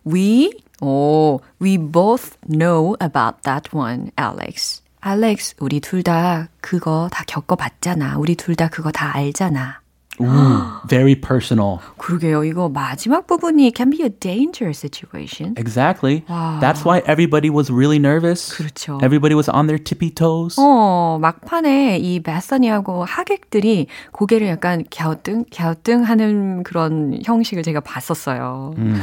We, 0.05 0.51
오, 0.81 1.41
we 1.61 1.77
both 1.77 2.37
know 2.47 2.95
about 3.01 3.43
that 3.43 3.75
one, 3.75 4.11
Alex. 4.17 4.81
알렉스, 5.01 5.55
우리 5.59 5.79
둘 5.79 6.01
다 6.03 6.47
그거 6.61 7.09
다 7.11 7.23
겪어봤잖아. 7.27 8.17
우리 8.17 8.35
둘 8.35 8.55
다 8.55 8.67
그거 8.69 8.91
다 8.91 9.11
알잖아. 9.15 9.81
Ooh, 10.19 10.63
very 10.87 11.15
personal. 11.15 11.79
그러게요. 11.97 12.43
이거 12.43 12.69
마지막 12.69 13.27
부분이 13.27 13.71
can 13.75 13.91
be 13.91 14.01
a 14.03 14.09
dangerous 14.09 14.79
situation. 14.79 15.53
Exactly. 15.57 16.23
Wow. 16.27 16.59
That's 16.59 16.83
why 16.83 17.01
everybody 17.05 17.49
was 17.49 17.69
really 17.71 17.99
nervous. 17.99 18.49
그렇죠. 18.55 18.99
Everybody 19.03 19.35
was 19.35 19.47
on 19.49 19.67
their 19.67 19.77
tippy 19.77 20.09
toes. 20.09 20.55
어, 20.57 21.19
막판에 21.21 21.99
이 21.99 22.19
베사니하고 22.21 23.05
하객들이 23.05 23.87
고개를 24.11 24.47
약간 24.47 24.83
갸우뚱, 24.89 25.45
갸우뚱 25.53 26.03
하는 26.03 26.63
그런 26.63 27.19
형식을 27.23 27.61
제가 27.63 27.81
봤었어요. 27.81 28.73
Mm. 28.77 29.01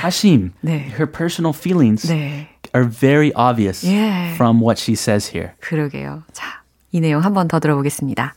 Sashim, 0.00 0.52
네. 0.62 0.86
her 0.98 1.06
personal 1.10 1.52
feelings 1.52 2.06
네. 2.08 2.46
are 2.74 2.84
very 2.88 3.32
obvious 3.34 3.82
Yeah. 3.84 4.34
from 4.36 4.60
what 4.60 4.78
she 4.78 4.94
says 4.94 5.30
here. 5.34 5.52
그러게요. 5.60 6.22
자, 6.32 6.62
이 6.92 7.00
내용 7.00 7.24
한번 7.24 7.48
더 7.48 7.58
들어보겠습니다. 7.58 8.34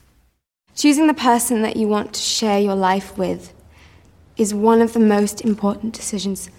Choosing 0.78 1.08
the 1.08 1.16
person 1.16 1.64
that 1.64 1.76
you 1.76 1.88
want 1.88 2.14
to 2.14 2.20
share 2.20 2.60
your 2.60 2.76
life 2.76 3.18
with 3.18 3.52
is 4.38 4.54
one 4.54 4.80
of 4.80 4.94
the 4.94 5.00
most 5.00 5.42
important 5.42 5.96
decisions 5.96 6.52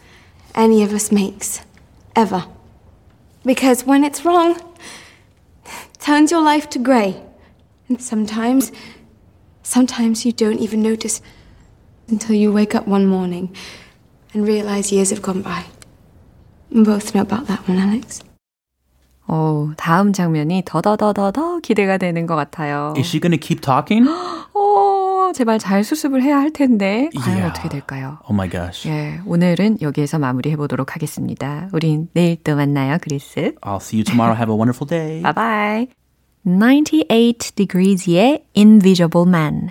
any 0.57 0.83
of 0.83 0.93
us 0.93 1.13
makes, 1.13 1.61
ever. 2.17 2.45
Because 3.45 3.87
when 3.87 4.03
it's 4.03 4.25
wrong, 4.25 4.61
it 5.65 6.01
turns 6.01 6.33
your 6.33 6.43
life 6.43 6.69
to 6.71 6.81
grey. 6.81 7.23
And 7.89 8.03
sometimes, 8.03 8.73
sometimes 9.63 10.27
you 10.27 10.33
don't 10.33 10.59
even 10.59 10.83
notice 10.83 11.23
until 12.09 12.35
you 12.35 12.53
wake 12.53 12.75
up 12.75 12.89
one 12.89 13.07
morning 13.07 13.55
and 14.35 14.49
realize 14.49 14.91
years 14.91 15.11
have 15.11 15.23
gone 15.23 15.43
by. 15.43 15.67
We 16.71 16.83
both 16.83 17.15
know 17.15 17.21
about 17.21 17.47
that 17.47 17.69
one, 17.69 17.79
Alex. 17.79 18.25
어, 19.29 19.71
다음 19.77 20.13
장면이 20.13 20.63
더더더더더 20.65 21.61
기대가 21.61 21.99
되는 21.99 22.27
것 22.27 22.35
같아요. 22.35 22.95
Is 22.97 23.07
she 23.07 23.21
to 23.21 23.39
keep 23.39 23.61
talking? 23.61 24.09
어, 24.55 25.33
제발 25.35 25.59
잘 25.59 25.85
수습을 25.85 26.23
해야 26.23 26.39
할 26.39 26.51
텐데 26.53 27.11
과연 27.17 27.39
이야. 27.39 27.49
어떻게 27.49 27.69
될까요? 27.69 28.19
Oh 28.23 28.33
my 28.35 28.49
gosh. 28.49 28.89
예, 28.89 29.21
오늘은 29.27 29.79
여기에서 29.83 30.19
마무리해 30.19 30.57
보도록 30.57 30.95
하겠습니다. 30.95 31.69
우린 31.73 32.09
내일 32.15 32.43
또 32.43 32.57
만나요, 32.57 32.97
그리스. 33.01 33.53
I'll 33.61 33.77
see 33.81 33.99
you 34.01 34.05
tomorrow. 34.05 34.35
Have 34.35 34.51
a 34.53 34.57
wonderful 34.57 34.89
day. 34.89 35.23
Bye 35.23 35.35
bye. 35.35 35.87
98 36.45 37.55
Degrees의 37.55 38.45
Invisible 38.57 39.29
Man. 39.29 39.71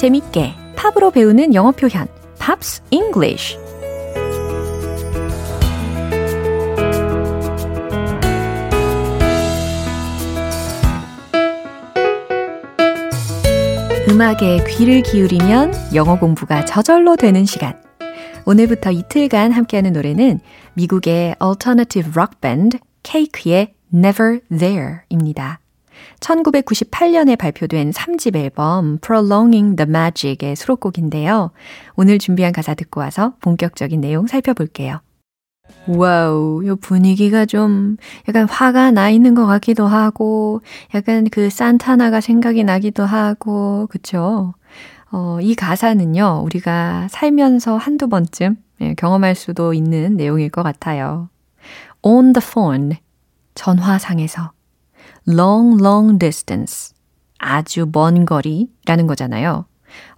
재밌게 0.00 0.54
팝으로 0.76 1.10
배우는 1.10 1.52
영어 1.52 1.72
표현 1.72 2.08
Pops 2.38 2.80
English 2.90 3.58
음악에 14.08 14.64
귀를 14.70 15.02
기울이면 15.02 15.74
영어 15.94 16.18
공부가 16.18 16.64
저절로 16.64 17.16
되는 17.16 17.44
시간. 17.44 17.78
오늘부터 18.46 18.92
이틀간 18.92 19.52
함께하는 19.52 19.92
노래는 19.92 20.40
미국의 20.72 21.36
alternative 21.42 22.10
rock 22.16 22.40
band 22.40 22.78
Cake의 23.02 23.74
Never 23.92 24.40
There입니다. 24.48 25.59
1998년에 26.20 27.38
발표된 27.38 27.90
3집 27.90 28.36
앨범 28.36 28.98
Prolonging 28.98 29.76
the 29.76 29.88
Magic의 29.88 30.56
수록곡인데요. 30.56 31.50
오늘 31.96 32.18
준비한 32.18 32.52
가사 32.52 32.74
듣고 32.74 33.00
와서 33.00 33.34
본격적인 33.40 34.00
내용 34.00 34.26
살펴볼게요. 34.26 35.00
wow, 35.86 36.64
요 36.66 36.76
분위기가 36.76 37.46
좀 37.46 37.96
약간 38.28 38.48
화가 38.48 38.90
나 38.90 39.08
있는 39.10 39.34
것 39.34 39.46
같기도 39.46 39.86
하고, 39.86 40.62
약간 40.94 41.28
그 41.30 41.48
산타나가 41.48 42.20
생각이 42.20 42.64
나기도 42.64 43.04
하고, 43.04 43.86
그쵸? 43.88 44.54
어, 45.12 45.38
이 45.40 45.54
가사는요, 45.54 46.42
우리가 46.44 47.08
살면서 47.10 47.76
한두 47.76 48.08
번쯤 48.08 48.56
예, 48.80 48.94
경험할 48.94 49.34
수도 49.34 49.74
있는 49.74 50.16
내용일 50.16 50.50
것 50.50 50.62
같아요. 50.62 51.28
On 52.02 52.32
the 52.32 52.42
phone, 52.42 52.96
전화상에서. 53.54 54.52
Long, 55.28 55.82
long 55.82 56.18
distance. 56.18 56.94
아주 57.38 57.86
먼 57.90 58.24
거리라는 58.26 59.06
거잖아요. 59.06 59.64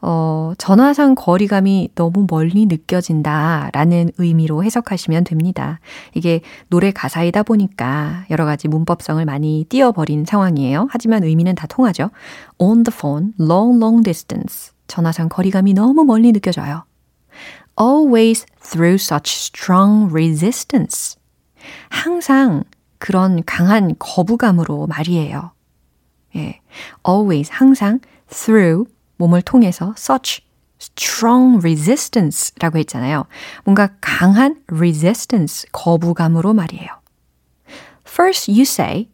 어, 0.00 0.52
전화상 0.58 1.14
거리감이 1.14 1.90
너무 1.94 2.26
멀리 2.28 2.66
느껴진다 2.66 3.70
라는 3.72 4.10
의미로 4.18 4.62
해석하시면 4.64 5.24
됩니다. 5.24 5.80
이게 6.14 6.40
노래 6.68 6.90
가사이다 6.90 7.42
보니까 7.42 8.26
여러 8.30 8.44
가지 8.44 8.68
문법성을 8.68 9.24
많이 9.24 9.64
띄어버린 9.68 10.24
상황이에요. 10.24 10.88
하지만 10.90 11.24
의미는 11.24 11.54
다 11.54 11.66
통하죠. 11.66 12.10
On 12.58 12.82
the 12.82 12.94
phone, 12.94 13.32
long, 13.40 13.78
long 13.78 14.02
distance. 14.02 14.72
전화상 14.88 15.28
거리감이 15.28 15.72
너무 15.74 16.04
멀리 16.04 16.32
느껴져요. 16.32 16.84
Always 17.80 18.44
through 18.62 18.96
such 18.96 19.32
strong 19.34 20.12
resistance. 20.12 21.16
항상 21.88 22.64
그런 23.02 23.42
강한 23.44 23.96
거부감으로 23.98 24.86
말이에요. 24.86 25.50
예. 26.36 26.60
Always, 27.04 27.50
항상, 27.52 27.98
through, 28.28 28.88
몸을 29.16 29.42
통해서 29.42 29.92
such 29.98 30.40
strong 30.80 31.58
resistance 31.58 32.54
라고 32.60 32.78
했잖아요. 32.78 33.24
뭔가 33.64 33.88
강한 34.00 34.62
resistance, 34.68 35.66
거부감으로 35.72 36.54
말이에요. 36.54 36.86
First 38.06 38.52
you 38.52 38.62
say, 38.62 39.08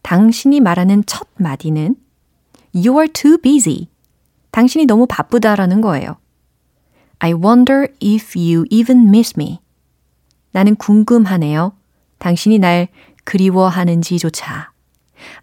당신이 0.00 0.60
말하는 0.60 1.04
첫 1.04 1.28
마디는 1.36 1.94
You 2.74 2.98
are 2.98 3.12
too 3.12 3.36
busy. 3.36 3.88
당신이 4.50 4.86
너무 4.86 5.06
바쁘다라는 5.06 5.82
거예요. 5.82 6.16
I 7.18 7.34
wonder 7.34 7.88
if 8.02 8.32
you 8.34 8.64
even 8.70 9.08
miss 9.08 9.34
me. 9.36 9.60
나는 10.52 10.74
궁금하네요. 10.76 11.74
당신이 12.18 12.60
날 12.60 12.88
그리워하는지조차. 13.26 14.70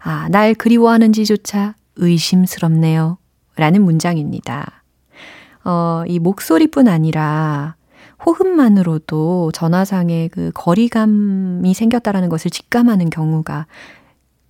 아, 0.00 0.28
날 0.30 0.54
그리워하는지조차 0.54 1.74
의심스럽네요. 1.96 3.18
라는 3.56 3.82
문장입니다. 3.84 4.82
어, 5.64 6.02
이 6.08 6.18
목소리뿐 6.18 6.88
아니라 6.88 7.76
호흡만으로도 8.26 9.52
전화상의 9.52 10.28
그 10.30 10.50
거리감이 10.54 11.72
생겼다라는 11.72 12.28
것을 12.30 12.50
직감하는 12.50 13.10
경우가 13.10 13.66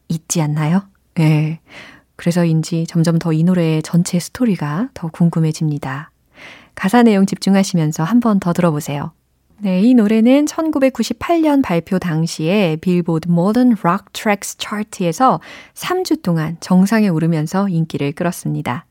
있지 0.09 0.40
않나요? 0.40 0.83
예. 1.18 1.23
네. 1.23 1.61
그래서인지 2.16 2.87
점점 2.88 3.18
더 3.18 3.33
이 3.33 3.42
노래의 3.42 3.83
전체 3.83 4.18
스토리가 4.20 4.90
더 4.94 5.09
궁금해집니다. 5.09 6.11
가사 6.77 7.03
내용 7.03 7.27
집중하시면서 7.27 8.05
한 8.05 8.20
번 8.20 8.38
더 8.38 8.53
들어보세요. 8.53 9.12
네, 9.59 9.83
이 9.83 9.95
노래는 9.95 10.47
1998년 10.47 11.62
발표 11.62 11.99
당시에 11.99 12.77
빌보드 12.81 13.29
Modern 13.31 13.77
Rock 13.83 14.07
Tracks 14.12 14.57
차트에서 14.59 15.40
3주 15.75 16.23
동안 16.23 16.57
정상에 16.61 17.09
오르면서 17.09 17.69
인기를 17.69 18.12
끌었습니다. 18.12 18.87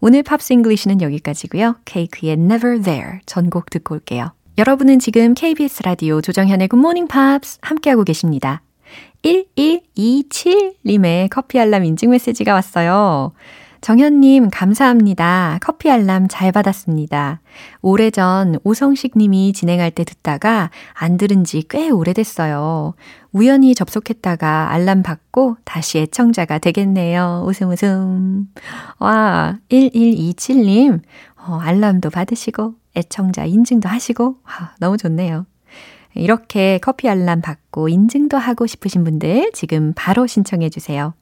오늘 0.00 0.22
Pops 0.22 0.52
English는 0.52 1.00
여기까지고요. 1.00 1.76
Cake의 1.86 2.34
Never 2.34 2.82
There 2.82 3.20
전곡 3.26 3.70
듣고 3.70 3.94
올게요. 3.94 4.32
여러분은 4.58 4.98
지금 4.98 5.32
KBS 5.32 5.82
라디오 5.84 6.20
조정현의 6.20 6.68
Morning 6.72 7.10
Pops 7.10 7.58
함께하고 7.62 8.04
계십니다. 8.04 8.60
1127님의 9.24 11.28
커피 11.30 11.58
알람 11.58 11.86
인증 11.86 12.10
메시지가 12.10 12.52
왔어요. 12.52 13.32
정현님, 13.82 14.48
감사합니다. 14.50 15.58
커피 15.60 15.90
알람 15.90 16.28
잘 16.30 16.52
받았습니다. 16.52 17.40
오래전 17.80 18.60
오성식 18.62 19.14
님이 19.18 19.52
진행할 19.52 19.90
때 19.90 20.04
듣다가 20.04 20.70
안 20.94 21.16
들은 21.16 21.42
지 21.42 21.62
꽤 21.68 21.90
오래됐어요. 21.90 22.94
우연히 23.32 23.74
접속했다가 23.74 24.70
알람 24.70 25.02
받고 25.02 25.56
다시 25.64 25.98
애청자가 25.98 26.60
되겠네요. 26.60 27.42
웃음 27.44 27.70
웃음. 27.70 28.46
와, 29.00 29.58
1127님, 29.68 31.00
어, 31.44 31.58
알람도 31.60 32.10
받으시고, 32.10 32.74
애청자 32.96 33.44
인증도 33.46 33.88
하시고, 33.88 34.36
와, 34.44 34.74
너무 34.78 34.96
좋네요. 34.96 35.44
이렇게 36.14 36.78
커피 36.78 37.08
알람 37.08 37.40
받고 37.40 37.88
인증도 37.88 38.36
하고 38.36 38.68
싶으신 38.68 39.02
분들 39.02 39.50
지금 39.54 39.92
바로 39.96 40.28
신청해 40.28 40.68
주세요. 40.70 41.14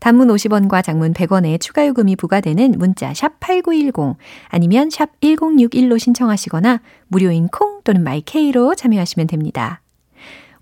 단문 0.00 0.28
50원과 0.28 0.82
장문 0.82 1.12
100원의 1.12 1.60
추가 1.60 1.86
요금이 1.86 2.16
부과되는 2.16 2.72
문자 2.78 3.14
샵 3.14 3.38
8910 3.40 4.16
아니면 4.48 4.90
샵 4.90 5.20
1061로 5.20 5.98
신청하시거나 5.98 6.80
무료인 7.08 7.48
콩 7.48 7.82
또는 7.84 8.02
My 8.02 8.31
K로 8.31 8.74
참여하시면 8.74 9.26
됩니다. 9.26 9.80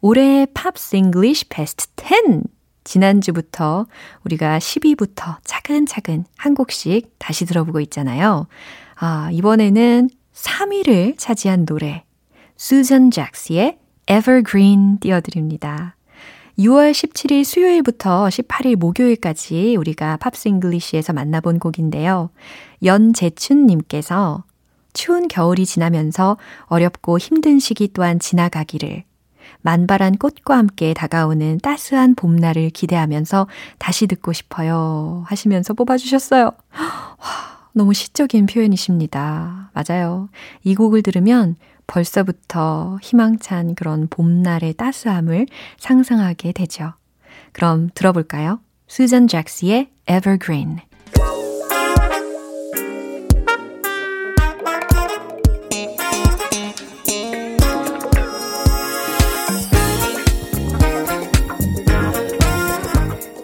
올해 0.00 0.46
Pops 0.54 0.96
English 0.96 1.48
베스트 1.48 1.86
10 2.02 2.42
지난주부터 2.84 3.86
우리가 4.24 4.58
10위부터 4.58 5.36
차근차근 5.44 6.24
한 6.36 6.54
곡씩 6.54 7.14
다시 7.18 7.44
들어보고 7.44 7.80
있잖아요. 7.80 8.46
아, 8.96 9.30
이번에는 9.32 10.10
3위를 10.34 11.14
차지한 11.18 11.66
노래 11.66 12.04
수전 12.56 13.10
잭스의 13.10 13.78
Evergreen 14.10 14.98
띄워드립니다. 14.98 15.96
6월 16.60 16.92
17일 16.92 17.42
수요일부터 17.42 18.26
18일 18.26 18.76
목요일까지 18.76 19.76
우리가 19.76 20.18
Pops 20.18 20.48
English에서 20.48 21.14
만나본 21.14 21.58
곡인데요. 21.58 22.28
연재춘님께서 22.84 24.44
추운 24.92 25.28
겨울이 25.28 25.64
지나면서 25.64 26.36
어렵고 26.64 27.18
힘든 27.18 27.58
시기 27.58 27.88
또한 27.94 28.18
지나가기를 28.18 29.04
만발한 29.62 30.18
꽃과 30.18 30.58
함께 30.58 30.92
다가오는 30.92 31.60
따스한 31.60 32.14
봄날을 32.14 32.68
기대하면서 32.70 33.46
다시 33.78 34.06
듣고 34.06 34.34
싶어요. 34.34 35.24
하시면서 35.28 35.72
뽑아주셨어요. 35.72 36.44
와, 36.44 36.52
너무 37.72 37.94
시적인 37.94 38.44
표현이십니다. 38.44 39.70
맞아요. 39.72 40.28
이 40.62 40.74
곡을 40.74 41.02
들으면 41.02 41.56
벌써부터 41.90 42.98
희망찬 43.02 43.74
그런 43.74 44.06
봄날의 44.08 44.74
따스함을 44.74 45.46
상상하게 45.78 46.52
되죠. 46.52 46.92
그럼 47.52 47.90
들어볼까요? 47.94 48.60
수잔 48.86 49.26
잭스의 49.26 49.90
Evergreen. 50.08 50.78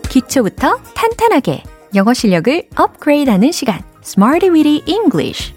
기초부터 0.08 0.78
탄탄하게 0.94 1.62
영어 1.94 2.14
실력을 2.14 2.68
업그레이드하는 2.76 3.50
시간 3.50 3.82
Smarty 4.02 4.54
Weedy 4.54 4.82
English 4.86 5.55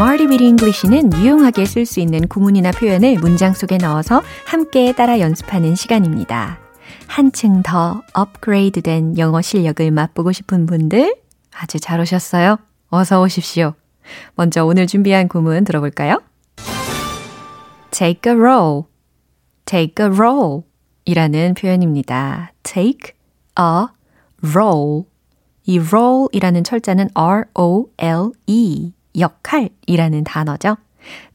Smarty 0.00 0.28
Weedy 0.28 0.48
English는 0.48 1.12
유용하게 1.12 1.66
쓸 1.66 1.84
수 1.84 2.00
있는 2.00 2.26
구문이나 2.26 2.70
표현을 2.70 3.18
문장 3.18 3.52
속에 3.52 3.76
넣어서 3.76 4.22
함께 4.46 4.94
따라 4.94 5.20
연습하는 5.20 5.74
시간입니다. 5.74 6.58
한층 7.06 7.62
더 7.62 8.00
업그레이드된 8.14 9.18
영어 9.18 9.42
실력을 9.42 9.90
맛보고 9.90 10.32
싶은 10.32 10.64
분들 10.64 11.16
아주 11.50 11.78
잘 11.78 12.00
오셨어요. 12.00 12.56
어서 12.88 13.20
오십시오. 13.20 13.74
먼저 14.36 14.64
오늘 14.64 14.86
준비한 14.86 15.28
구문 15.28 15.64
들어볼까요? 15.64 16.22
take 17.90 18.32
a 18.32 18.38
roll, 18.38 18.84
take 19.66 20.02
a 20.02 20.10
roll 20.10 20.62
이라는 21.04 21.52
표현입니다. 21.52 22.52
take 22.62 23.12
a 23.58 23.84
roll. 24.42 25.04
이 25.66 25.78
roll이라는 25.78 26.64
철자는 26.64 27.10
R-O-L-E, 27.12 28.92
역할이라는 29.18 30.24
단어죠. 30.24 30.76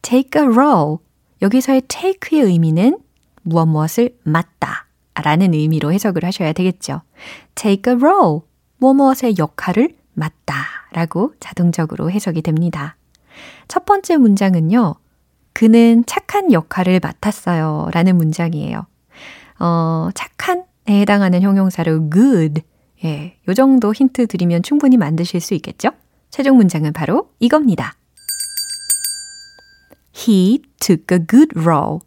take 0.01 0.41
a 0.41 0.47
roll. 0.47 0.97
여기서의 1.41 1.81
take의 1.87 2.43
의미는 2.43 2.99
무엇 3.43 3.65
무엇을 3.67 4.15
맡다 4.23 4.87
라는 5.15 5.53
의미로 5.53 5.91
해석을 5.91 6.23
하셔야 6.23 6.53
되겠죠. 6.53 7.01
take 7.55 7.93
a 7.93 7.97
roll. 7.99 8.41
무엇 8.77 8.93
무엇의 8.93 9.35
역할을 9.37 9.95
맡다 10.13 10.55
라고 10.91 11.33
자동적으로 11.39 12.09
해석이 12.09 12.41
됩니다. 12.41 12.95
첫 13.67 13.85
번째 13.85 14.17
문장은요. 14.17 14.95
그는 15.53 16.03
착한 16.05 16.51
역할을 16.51 16.99
맡았어요 17.01 17.89
라는 17.93 18.17
문장이에요. 18.17 18.85
어, 19.59 20.09
착한에 20.13 20.63
해당하는 20.89 21.41
형용사로 21.41 22.09
good. 22.09 22.61
예, 23.03 23.37
요 23.47 23.53
정도 23.53 23.93
힌트 23.93 24.27
드리면 24.27 24.63
충분히 24.63 24.97
만드실 24.97 25.39
수 25.39 25.53
있겠죠? 25.53 25.89
최종 26.35 26.57
문장은 26.57 26.91
바로 26.91 27.29
이겁니다. 27.39 27.95
He 30.13 30.61
took 30.81 31.05
a 31.17 31.25
good 31.25 31.57
role. 31.57 31.99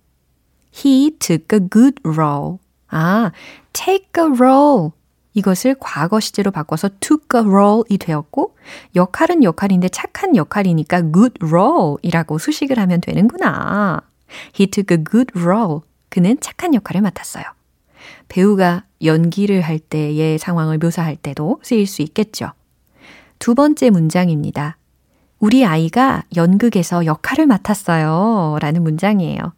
He 0.70 1.12
took 1.18 1.46
a 1.58 1.66
good 1.66 1.94
role. 2.04 2.58
아, 2.88 3.32
take 3.72 4.22
a 4.22 4.26
role. 4.30 4.90
이것을 5.32 5.76
과거 5.80 6.20
시제로 6.20 6.50
바꿔서 6.50 6.90
took 7.00 7.40
a 7.40 7.40
role이 7.40 7.96
되었고 7.96 8.54
역할은 8.96 9.44
역할인데 9.44 9.88
착한 9.88 10.36
역할이니까 10.36 11.10
good 11.10 11.38
role이라고 11.42 12.36
수식을 12.36 12.78
하면 12.78 13.00
되는구나. 13.00 14.02
He 14.60 14.66
took 14.66 14.94
a 14.94 15.02
good 15.02 15.32
role. 15.38 15.80
그는 16.10 16.36
착한 16.42 16.74
역할을 16.74 17.00
맡았어요. 17.00 17.44
배우가 18.28 18.84
연기를 19.02 19.62
할 19.62 19.78
때의 19.78 20.36
상황을 20.36 20.76
묘사할 20.76 21.16
때도 21.16 21.60
쓰일 21.62 21.86
수 21.86 22.02
있겠죠. 22.02 22.52
두 23.38 23.54
번째 23.54 23.90
문장입니다. 23.90 24.76
우리 25.38 25.64
아이가 25.64 26.24
연극에서 26.36 27.06
역할을 27.06 27.46
맡았어요. 27.46 28.58
라는 28.60 28.82
문장이에요. 28.82 29.52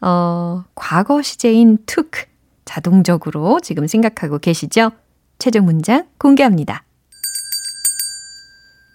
어, 0.00 0.64
과거 0.74 1.22
시제인 1.22 1.78
took 1.86 2.24
자동적으로 2.64 3.60
지금 3.60 3.86
생각하고 3.86 4.38
계시죠? 4.38 4.90
최종 5.38 5.64
문장 5.64 6.06
공개합니다. 6.18 6.84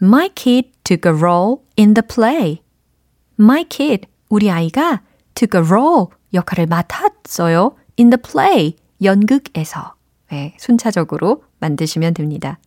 My 0.02 0.30
kid 0.36 0.72
took 0.84 1.12
a 1.12 1.18
role 1.18 1.58
in 1.78 1.94
the 1.94 2.06
play. 2.06 2.62
My 3.40 3.66
kid, 3.68 4.08
우리 4.30 4.50
아이가 4.52 5.02
took 5.36 5.60
a 5.60 5.66
role, 5.66 6.08
역할을 6.34 6.68
맡았어요. 6.68 7.76
in 8.00 8.10
the 8.10 8.22
play, 8.22 8.76
연극에서. 9.02 9.96
네, 10.32 10.56
순차적으로 10.60 11.44
만드시면 11.60 12.14
됩니다. 12.14 12.60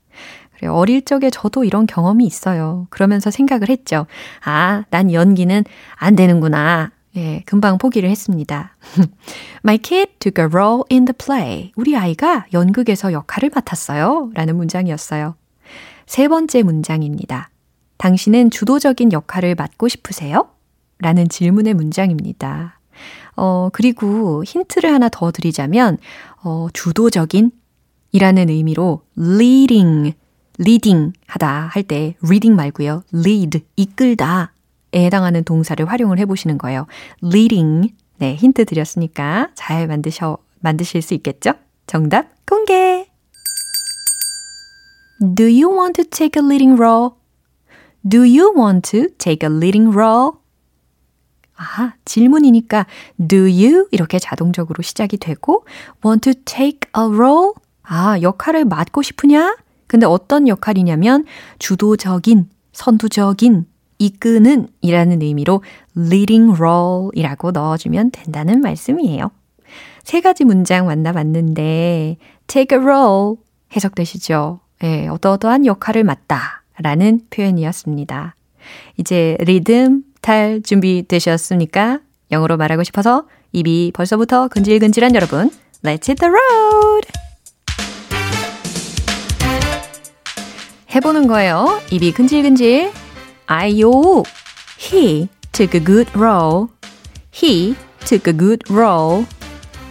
어릴 0.67 1.05
적에 1.05 1.31
저도 1.31 1.65
이런 1.65 1.87
경험이 1.87 2.25
있어요. 2.25 2.87
그러면서 2.91 3.31
생각을 3.31 3.69
했죠. 3.69 4.07
아, 4.45 4.85
난 4.91 5.13
연기는 5.13 5.65
안 5.97 6.17
되는구나. 6.17 6.91
예, 7.17 7.43
금방 7.45 7.77
포기를 7.79 8.09
했습니다. 8.09 8.77
My 9.65 9.79
kid 9.79 10.13
took 10.19 10.43
a 10.43 10.49
role 10.49 10.83
in 10.91 11.05
the 11.05 11.13
play. 11.17 11.73
우리 11.77 11.97
아이가 11.97 12.47
연극에서 12.53 13.13
역할을 13.13 13.51
맡았어요. 13.55 14.31
라는 14.35 14.57
문장이었어요. 14.57 15.35
세 16.07 16.29
번째 16.29 16.63
문장입니다. 16.63 17.51
당신은 17.99 18.51
주도적인 18.51 19.13
역할을 19.13 19.55
맡고 19.55 19.89
싶으세요? 19.89 20.49
라는 20.99 21.29
질문의 21.29 21.75
문장입니다. 21.75 22.81
어, 23.37 23.69
그리고 23.73 24.43
힌트를 24.45 24.93
하나 24.93 25.09
더 25.09 25.31
드리자면, 25.31 25.99
어, 26.43 26.69
주도적인 26.73 27.51
이라는 28.13 28.49
의미로 28.51 29.03
leading, 29.19 30.15
leading 30.67 31.13
하다 31.27 31.71
할때 31.73 32.15
reading 32.23 32.57
말고요. 32.57 33.03
lead, 33.15 33.65
이끌다 33.77 34.53
에 34.95 35.07
해당하는 35.07 35.43
동사를 35.43 35.89
활용을 35.89 36.19
해 36.19 36.27
보시는 36.27 36.59
거예요. 36.59 36.87
leading. 37.25 37.95
네, 38.19 38.35
힌트 38.35 38.67
드렸으니까 38.67 39.49
잘 39.55 39.87
만드셔, 39.87 40.39
만드실 40.61 41.03
수 41.03 41.15
있겠죠? 41.15 41.55
정답 41.87 42.29
공개! 42.47 43.07
Do 45.35 45.45
you 45.45 45.71
want 45.71 46.01
to 46.01 46.05
take 46.09 46.41
a 46.41 46.47
leading 46.47 46.79
role? 46.79 47.13
Do 48.07 48.21
you 48.21 48.53
want 48.57 48.91
to 48.91 49.09
take 49.19 49.49
a 49.49 49.55
leading 49.55 49.97
role? 49.97 50.33
아, 51.57 51.95
질문이니까 52.05 52.87
do 53.29 53.39
you 53.39 53.87
이렇게 53.93 54.19
자동적으로 54.19 54.83
시작이 54.83 55.17
되고 55.17 55.65
want 56.05 56.31
to 56.31 56.43
take 56.45 56.81
a 56.97 57.05
role? 57.05 57.53
아, 57.83 58.21
역할을 58.21 58.65
맡고 58.65 59.03
싶으냐? 59.03 59.57
근데 59.93 60.07
어떤 60.07 60.49
역할이냐면 60.49 61.27
주도적인, 61.59 62.49
선두적인 62.73 63.67
이끄는 63.99 64.69
이라는 64.81 65.21
의미로 65.21 65.63
leading 65.95 66.55
role 66.57 67.11
이라고 67.13 67.51
넣어주면 67.51 68.11
된다는 68.11 68.63
말씀이에요. 68.63 69.31
세 70.03 70.23
가지 70.23 70.47
문장 70.47 70.87
만나봤는데 70.87 72.17
take 72.47 72.79
a 72.79 72.83
role 72.83 73.37
해석되시죠? 73.77 74.61
예, 74.83 75.09
어떠어떠한 75.09 75.67
역할을 75.67 76.05
맡다 76.05 76.63
라는 76.79 77.21
표현이었습니다. 77.29 78.35
이제 78.97 79.37
리듬 79.41 80.05
탈 80.23 80.63
준비 80.63 81.07
되셨습니까? 81.07 82.01
영어로 82.31 82.57
말하고 82.57 82.83
싶어서 82.83 83.27
입이 83.53 83.93
벌써부터 83.93 84.49
근질근질한 84.49 85.15
여러분, 85.15 85.51
Let's 85.85 86.09
hit 86.09 86.15
the 86.15 86.33
road! 86.33 87.32
해보는 90.95 91.27
거예요. 91.27 91.81
입이 91.91 92.13
근질근질. 92.13 92.93
아요. 93.47 94.23
He 94.79 95.29
took 95.53 95.79
a 95.79 95.85
good 95.85 96.11
role. 96.15 96.69
He 97.33 97.77
took 98.05 98.29
a 98.31 98.37
good 98.37 98.61
role. 98.71 99.27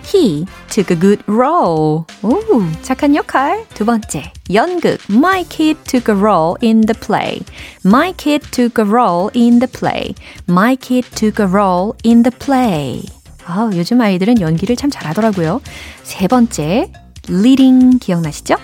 He 0.04 0.46
took 0.70 0.92
a 0.92 1.00
good 1.00 1.24
role. 1.28 2.06
오, 2.22 2.40
착한 2.82 3.16
역할. 3.16 3.66
두 3.74 3.86
번째, 3.86 4.32
연극. 4.54 5.00
My 5.10 5.44
kid 5.48 5.80
took 5.86 6.14
a 6.14 6.20
role 6.20 6.56
in 6.62 6.82
the 6.82 7.00
play. 7.00 7.42
My 7.86 8.12
kid 8.14 8.46
took 8.52 8.82
a 8.82 8.90
role 8.90 9.32
in 9.34 9.60
the 9.60 9.72
play. 9.72 10.14
My 10.50 10.76
kid 10.76 11.10
took 11.16 11.42
a 11.42 11.48
role 11.48 11.94
in 12.04 12.24
the 12.24 12.38
play. 12.38 13.04
아, 13.46 13.70
요즘 13.74 14.02
아이들은 14.02 14.42
연기를 14.42 14.76
참 14.76 14.90
잘하더라고요. 14.90 15.62
세 16.04 16.28
번째, 16.28 16.92
leading 17.30 18.00
기억나시죠? 18.00 18.56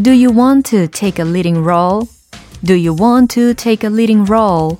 Do 0.00 0.12
you 0.12 0.30
want 0.30 0.64
to 0.70 0.86
take 0.86 1.18
a 1.18 1.24
leading 1.24 1.64
role? 1.64 2.06
Do 2.62 2.74
you 2.74 2.94
want 2.94 3.32
to 3.34 3.52
take 3.52 3.82
a 3.82 3.90
leading 3.90 4.24
role? 4.24 4.78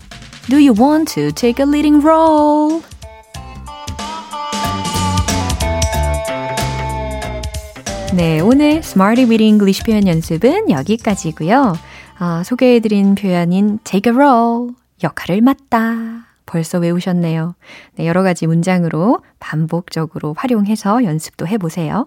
Do 0.49 0.59
you 0.59 0.73
want 0.73 1.13
to 1.15 1.33
take 1.33 1.59
a 1.61 1.67
leading 1.67 2.01
role? 2.01 2.83
네, 8.15 8.39
오늘 8.39 8.79
Smarty 8.79 9.25
with 9.25 9.43
English 9.43 9.83
표현 9.83 10.07
연습은 10.07 10.71
여기까지고요. 10.71 11.77
아, 12.19 12.43
소개해드린 12.45 13.17
표현인 13.17 13.81
take 13.83 14.13
a 14.13 14.17
role, 14.17 14.75
역할을 15.03 15.41
맡다. 15.41 16.29
벌써 16.47 16.79
외우셨네요. 16.79 17.57
네, 17.97 18.07
여러 18.07 18.23
가지 18.23 18.47
문장으로 18.47 19.19
반복적으로 19.41 20.35
활용해서 20.39 21.03
연습도 21.03 21.49
해보세요. 21.49 22.07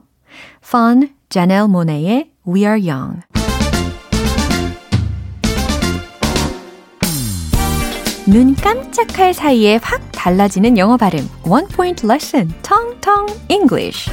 Fun, 0.63 1.10
Janelle 1.30 1.65
Monae의 1.65 2.31
We 2.48 2.66
Are 2.66 2.80
Young. 2.80 3.22
눈 8.28 8.56
깜짝할 8.56 9.34
사이에 9.34 9.80
확 9.82 10.02
달라지는 10.12 10.78
영어 10.78 10.98
발음. 10.98 11.28
One 11.44 11.68
Point 11.68 12.06
Lesson, 12.06 12.54
Tong 12.64 13.00
Tong 13.02 13.34
English. 13.50 14.10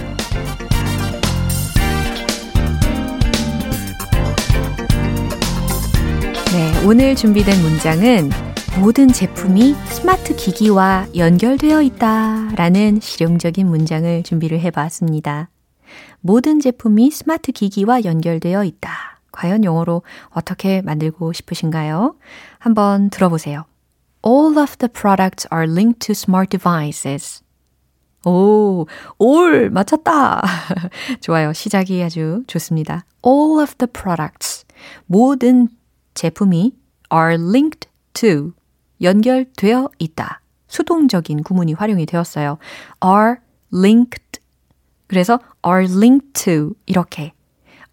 네, 6.52 6.86
오늘 6.86 7.14
준비된 7.14 7.60
문장은 7.62 8.30
모든 8.80 9.08
제품이 9.08 9.74
스마트 9.86 10.34
기기와 10.36 11.06
연결되어 11.14 11.82
있다 11.82 12.50
라는 12.56 13.00
실용적인 13.00 13.66
문장을 13.66 14.22
준비를 14.22 14.60
해 14.60 14.70
봤습니다. 14.70 15.50
모든 16.20 16.60
제품이 16.60 17.10
스마트 17.10 17.52
기기와 17.52 18.04
연결되어 18.04 18.64
있다. 18.64 19.20
과연 19.32 19.64
영어로 19.64 20.02
어떻게 20.30 20.82
만들고 20.82 21.32
싶으신가요? 21.32 22.16
한번 22.58 23.10
들어보세요. 23.10 23.64
All 24.26 24.58
of 24.58 24.76
the 24.78 24.90
products 24.92 25.46
are 25.52 25.70
linked 25.70 26.00
to 26.06 26.12
smart 26.12 26.50
devices. 26.50 27.42
오, 28.24 28.86
all 29.22 29.70
맞췄다. 29.70 30.42
좋아요. 31.20 31.52
시작이 31.52 32.02
아주 32.02 32.42
좋습니다. 32.46 33.04
All 33.24 33.60
of 33.62 33.76
the 33.76 33.90
products. 33.92 34.66
모든 35.06 35.68
제품이 36.14 36.72
are 37.12 37.34
linked 37.34 37.88
to 38.14 38.52
연결되어 39.00 39.88
있다. 39.98 40.40
수동적인 40.66 41.42
구문이 41.44 41.74
활용이 41.74 42.06
되었어요. 42.06 42.58
are 43.04 43.36
linked. 43.72 44.40
그래서 45.06 45.38
are 45.64 45.84
linked 45.84 46.44
to 46.44 46.74
이렇게 46.86 47.32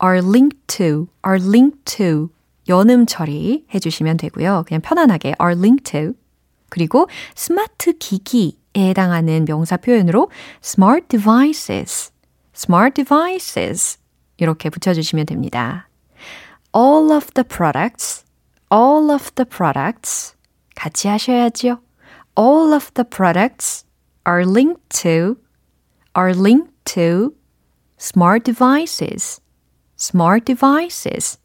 are 0.03 0.19
linked 0.19 0.59
to, 0.67 1.07
are 1.25 1.41
linked 1.41 1.97
to 1.97 2.29
연음 2.67 3.05
처리 3.05 3.65
해주시면 3.73 4.17
되고요. 4.17 4.63
그냥 4.67 4.81
편안하게 4.81 5.35
are 5.41 5.57
linked 5.57 5.91
to 5.91 6.13
그리고 6.69 7.07
스마트 7.35 7.97
기기에 7.97 8.51
해당하는 8.75 9.45
명사 9.45 9.77
표현으로 9.77 10.29
smart 10.63 11.07
devices, 11.07 12.11
smart 12.55 12.95
devices 12.95 13.99
이렇게 14.37 14.69
붙여주시면 14.69 15.27
됩니다. 15.27 15.87
all 16.75 17.11
of 17.11 17.31
the 17.35 17.47
products, 17.47 18.25
all 18.73 19.09
of 19.11 19.31
the 19.35 19.47
products 19.47 20.35
같이 20.75 21.07
하셔야지요. 21.07 21.79
all 22.37 22.73
of 22.73 22.91
the 22.95 23.05
products 23.07 23.85
are 24.27 24.43
linked 24.43 24.89
to, 24.89 25.37
are 26.17 26.33
linked 26.33 26.73
to 26.83 27.33
smart 27.98 28.44
devices, 28.44 29.40
smart 29.98 30.44
devices. 30.44 31.38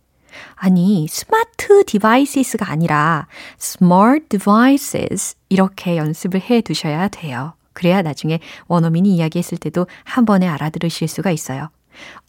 아니, 0.55 1.07
스마트 1.07 1.85
디바이시스가 1.85 2.69
아니라 2.69 3.27
smart 3.59 4.27
devices 4.29 5.35
이렇게 5.49 5.97
연습을 5.97 6.41
해 6.41 6.61
두셔야 6.61 7.07
돼요. 7.07 7.53
그래야 7.73 8.01
나중에 8.01 8.39
원어민이 8.67 9.15
이야기했을 9.15 9.57
때도 9.57 9.87
한 10.03 10.25
번에 10.25 10.47
알아들으실 10.47 11.07
수가 11.07 11.31
있어요. 11.31 11.69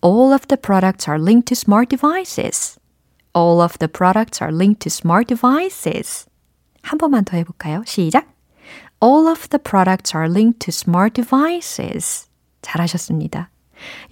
All 0.04 0.32
of 0.32 0.46
the 0.48 0.60
products 0.60 1.08
are 1.08 1.20
linked 1.20 1.46
to 1.46 1.54
smart 1.54 1.88
devices. 1.88 2.78
All 3.36 3.60
of 3.60 3.78
the 3.78 3.88
products 3.88 4.42
are 4.42 4.54
linked 4.54 4.80
to 4.80 4.88
smart 4.88 5.26
devices. 5.28 6.26
한 6.82 6.98
번만 6.98 7.24
더 7.24 7.36
해볼까요? 7.36 7.82
시작. 7.86 8.26
All 9.02 9.28
of 9.28 9.48
the 9.48 9.62
products 9.62 10.16
are 10.16 10.30
linked 10.30 10.60
to 10.60 10.70
smart 10.70 11.14
devices. 11.14 12.28
잘하셨습니다. 12.62 13.50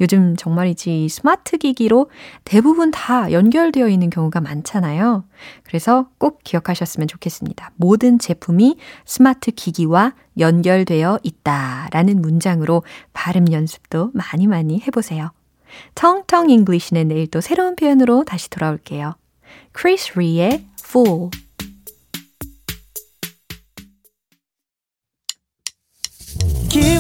요즘 0.02 0.36
정말이지 0.36 1.10
스마트 1.10 1.58
기기로 1.58 2.10
대부분 2.44 2.92
다 2.92 3.32
연결되어 3.32 3.88
있는 3.88 4.10
경우가 4.10 4.42
많잖아요. 4.42 5.24
그래서 5.64 6.10
꼭 6.18 6.40
기억하셨으면 6.44 7.08
좋겠습니다. 7.08 7.72
모든 7.76 8.20
제품이 8.20 8.78
스마트 9.06 9.52
기기와 9.52 10.14
연결되어 10.38 11.20
있다라는 11.24 12.22
문장으로 12.22 12.84
발음 13.14 13.52
연습도 13.52 14.12
많이 14.14 14.48
많이 14.48 14.82
해보세요. 14.82 15.32
텅텅 15.96 16.50
English는 16.50 17.10
내일 17.10 17.28
또 17.28 17.42
새로운 17.42 17.76
표현으로 17.76 18.24
다시 18.24 18.50
돌아올게요. 18.50 19.16
크리스 19.72 20.18
리의 20.18 20.66
Fool 20.84 21.30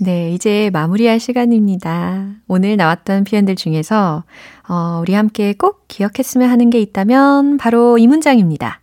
네, 0.00 0.32
이제 0.32 0.70
마무리할 0.72 1.18
시간입니다. 1.18 2.28
오늘 2.46 2.76
나왔던 2.76 3.24
표현들 3.24 3.56
중에서 3.56 4.22
어, 4.68 4.98
우리 5.02 5.12
함께 5.12 5.54
꼭 5.54 5.86
기억했으면 5.88 6.48
하는 6.48 6.70
게 6.70 6.80
있다면 6.80 7.56
바로 7.56 7.98
이 7.98 8.06
문장입니다. 8.06 8.80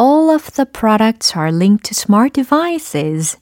All 0.00 0.32
of 0.32 0.52
the 0.52 0.64
products 0.72 1.36
are 1.36 1.52
linked 1.52 1.82
to 1.82 1.90
smart 1.92 2.32
devices. 2.34 3.36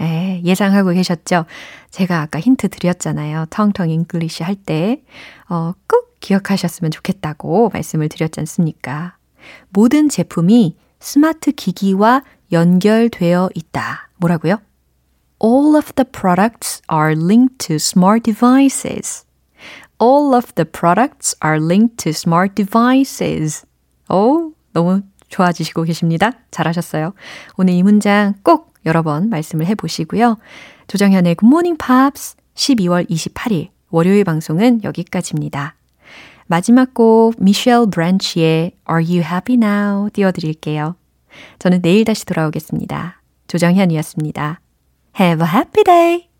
에, 0.00 0.42
예상하고 0.44 0.90
계셨죠? 0.90 1.44
제가 1.90 2.22
아까 2.22 2.40
힌트 2.40 2.70
드렸잖아요. 2.70 3.46
텅텅 3.50 3.90
잉글리시 3.90 4.42
할 4.42 4.56
때, 4.56 5.04
어, 5.48 5.72
꼭 5.86 6.16
기억하셨으면 6.18 6.90
좋겠다고 6.90 7.70
말씀을 7.72 8.08
드렸지 8.08 8.40
않습니까? 8.40 9.16
모든 9.68 10.08
제품이 10.08 10.76
스마트 10.98 11.52
기기와 11.52 12.24
연결되어 12.50 13.50
있다. 13.54 14.08
뭐라고요? 14.16 14.58
All 15.42 15.74
of 15.74 15.92
the 15.96 16.04
products 16.04 16.80
are 16.88 17.16
linked 17.16 17.58
to 17.66 17.74
smart 17.74 18.22
devices. 18.22 19.24
All 19.98 20.36
of 20.36 20.54
the 20.54 20.64
products 20.64 21.34
are 21.42 21.58
linked 21.58 21.96
to 22.04 22.10
smart 22.10 22.54
devices. 22.54 23.66
오, 24.08 24.52
너무 24.72 25.02
좋아지시고 25.28 25.82
계십니다. 25.82 26.30
잘하셨어요. 26.52 27.14
오늘 27.56 27.74
이 27.74 27.82
문장 27.82 28.34
꼭 28.44 28.72
여러 28.86 29.02
번 29.02 29.30
말씀을 29.30 29.66
해보시고요. 29.66 30.38
조정현의 30.86 31.34
Good 31.34 31.48
Morning 31.48 31.76
Pops 31.76 32.36
12월 32.54 33.10
28일 33.10 33.70
월요일 33.90 34.22
방송은 34.22 34.84
여기까지입니다. 34.84 35.74
마지막 36.46 36.94
곡 36.94 37.34
미셸 37.38 37.90
브랜치의 37.90 38.76
Are 38.88 39.04
You 39.04 39.24
Happy 39.24 39.56
Now 39.56 40.08
띄워드릴게요. 40.10 40.94
저는 41.58 41.82
내일 41.82 42.04
다시 42.04 42.26
돌아오겠습니다. 42.26 43.20
조정현이었습니다. 43.48 44.60
Have 45.12 45.42
a 45.42 45.46
happy 45.46 45.82
day! 45.82 46.31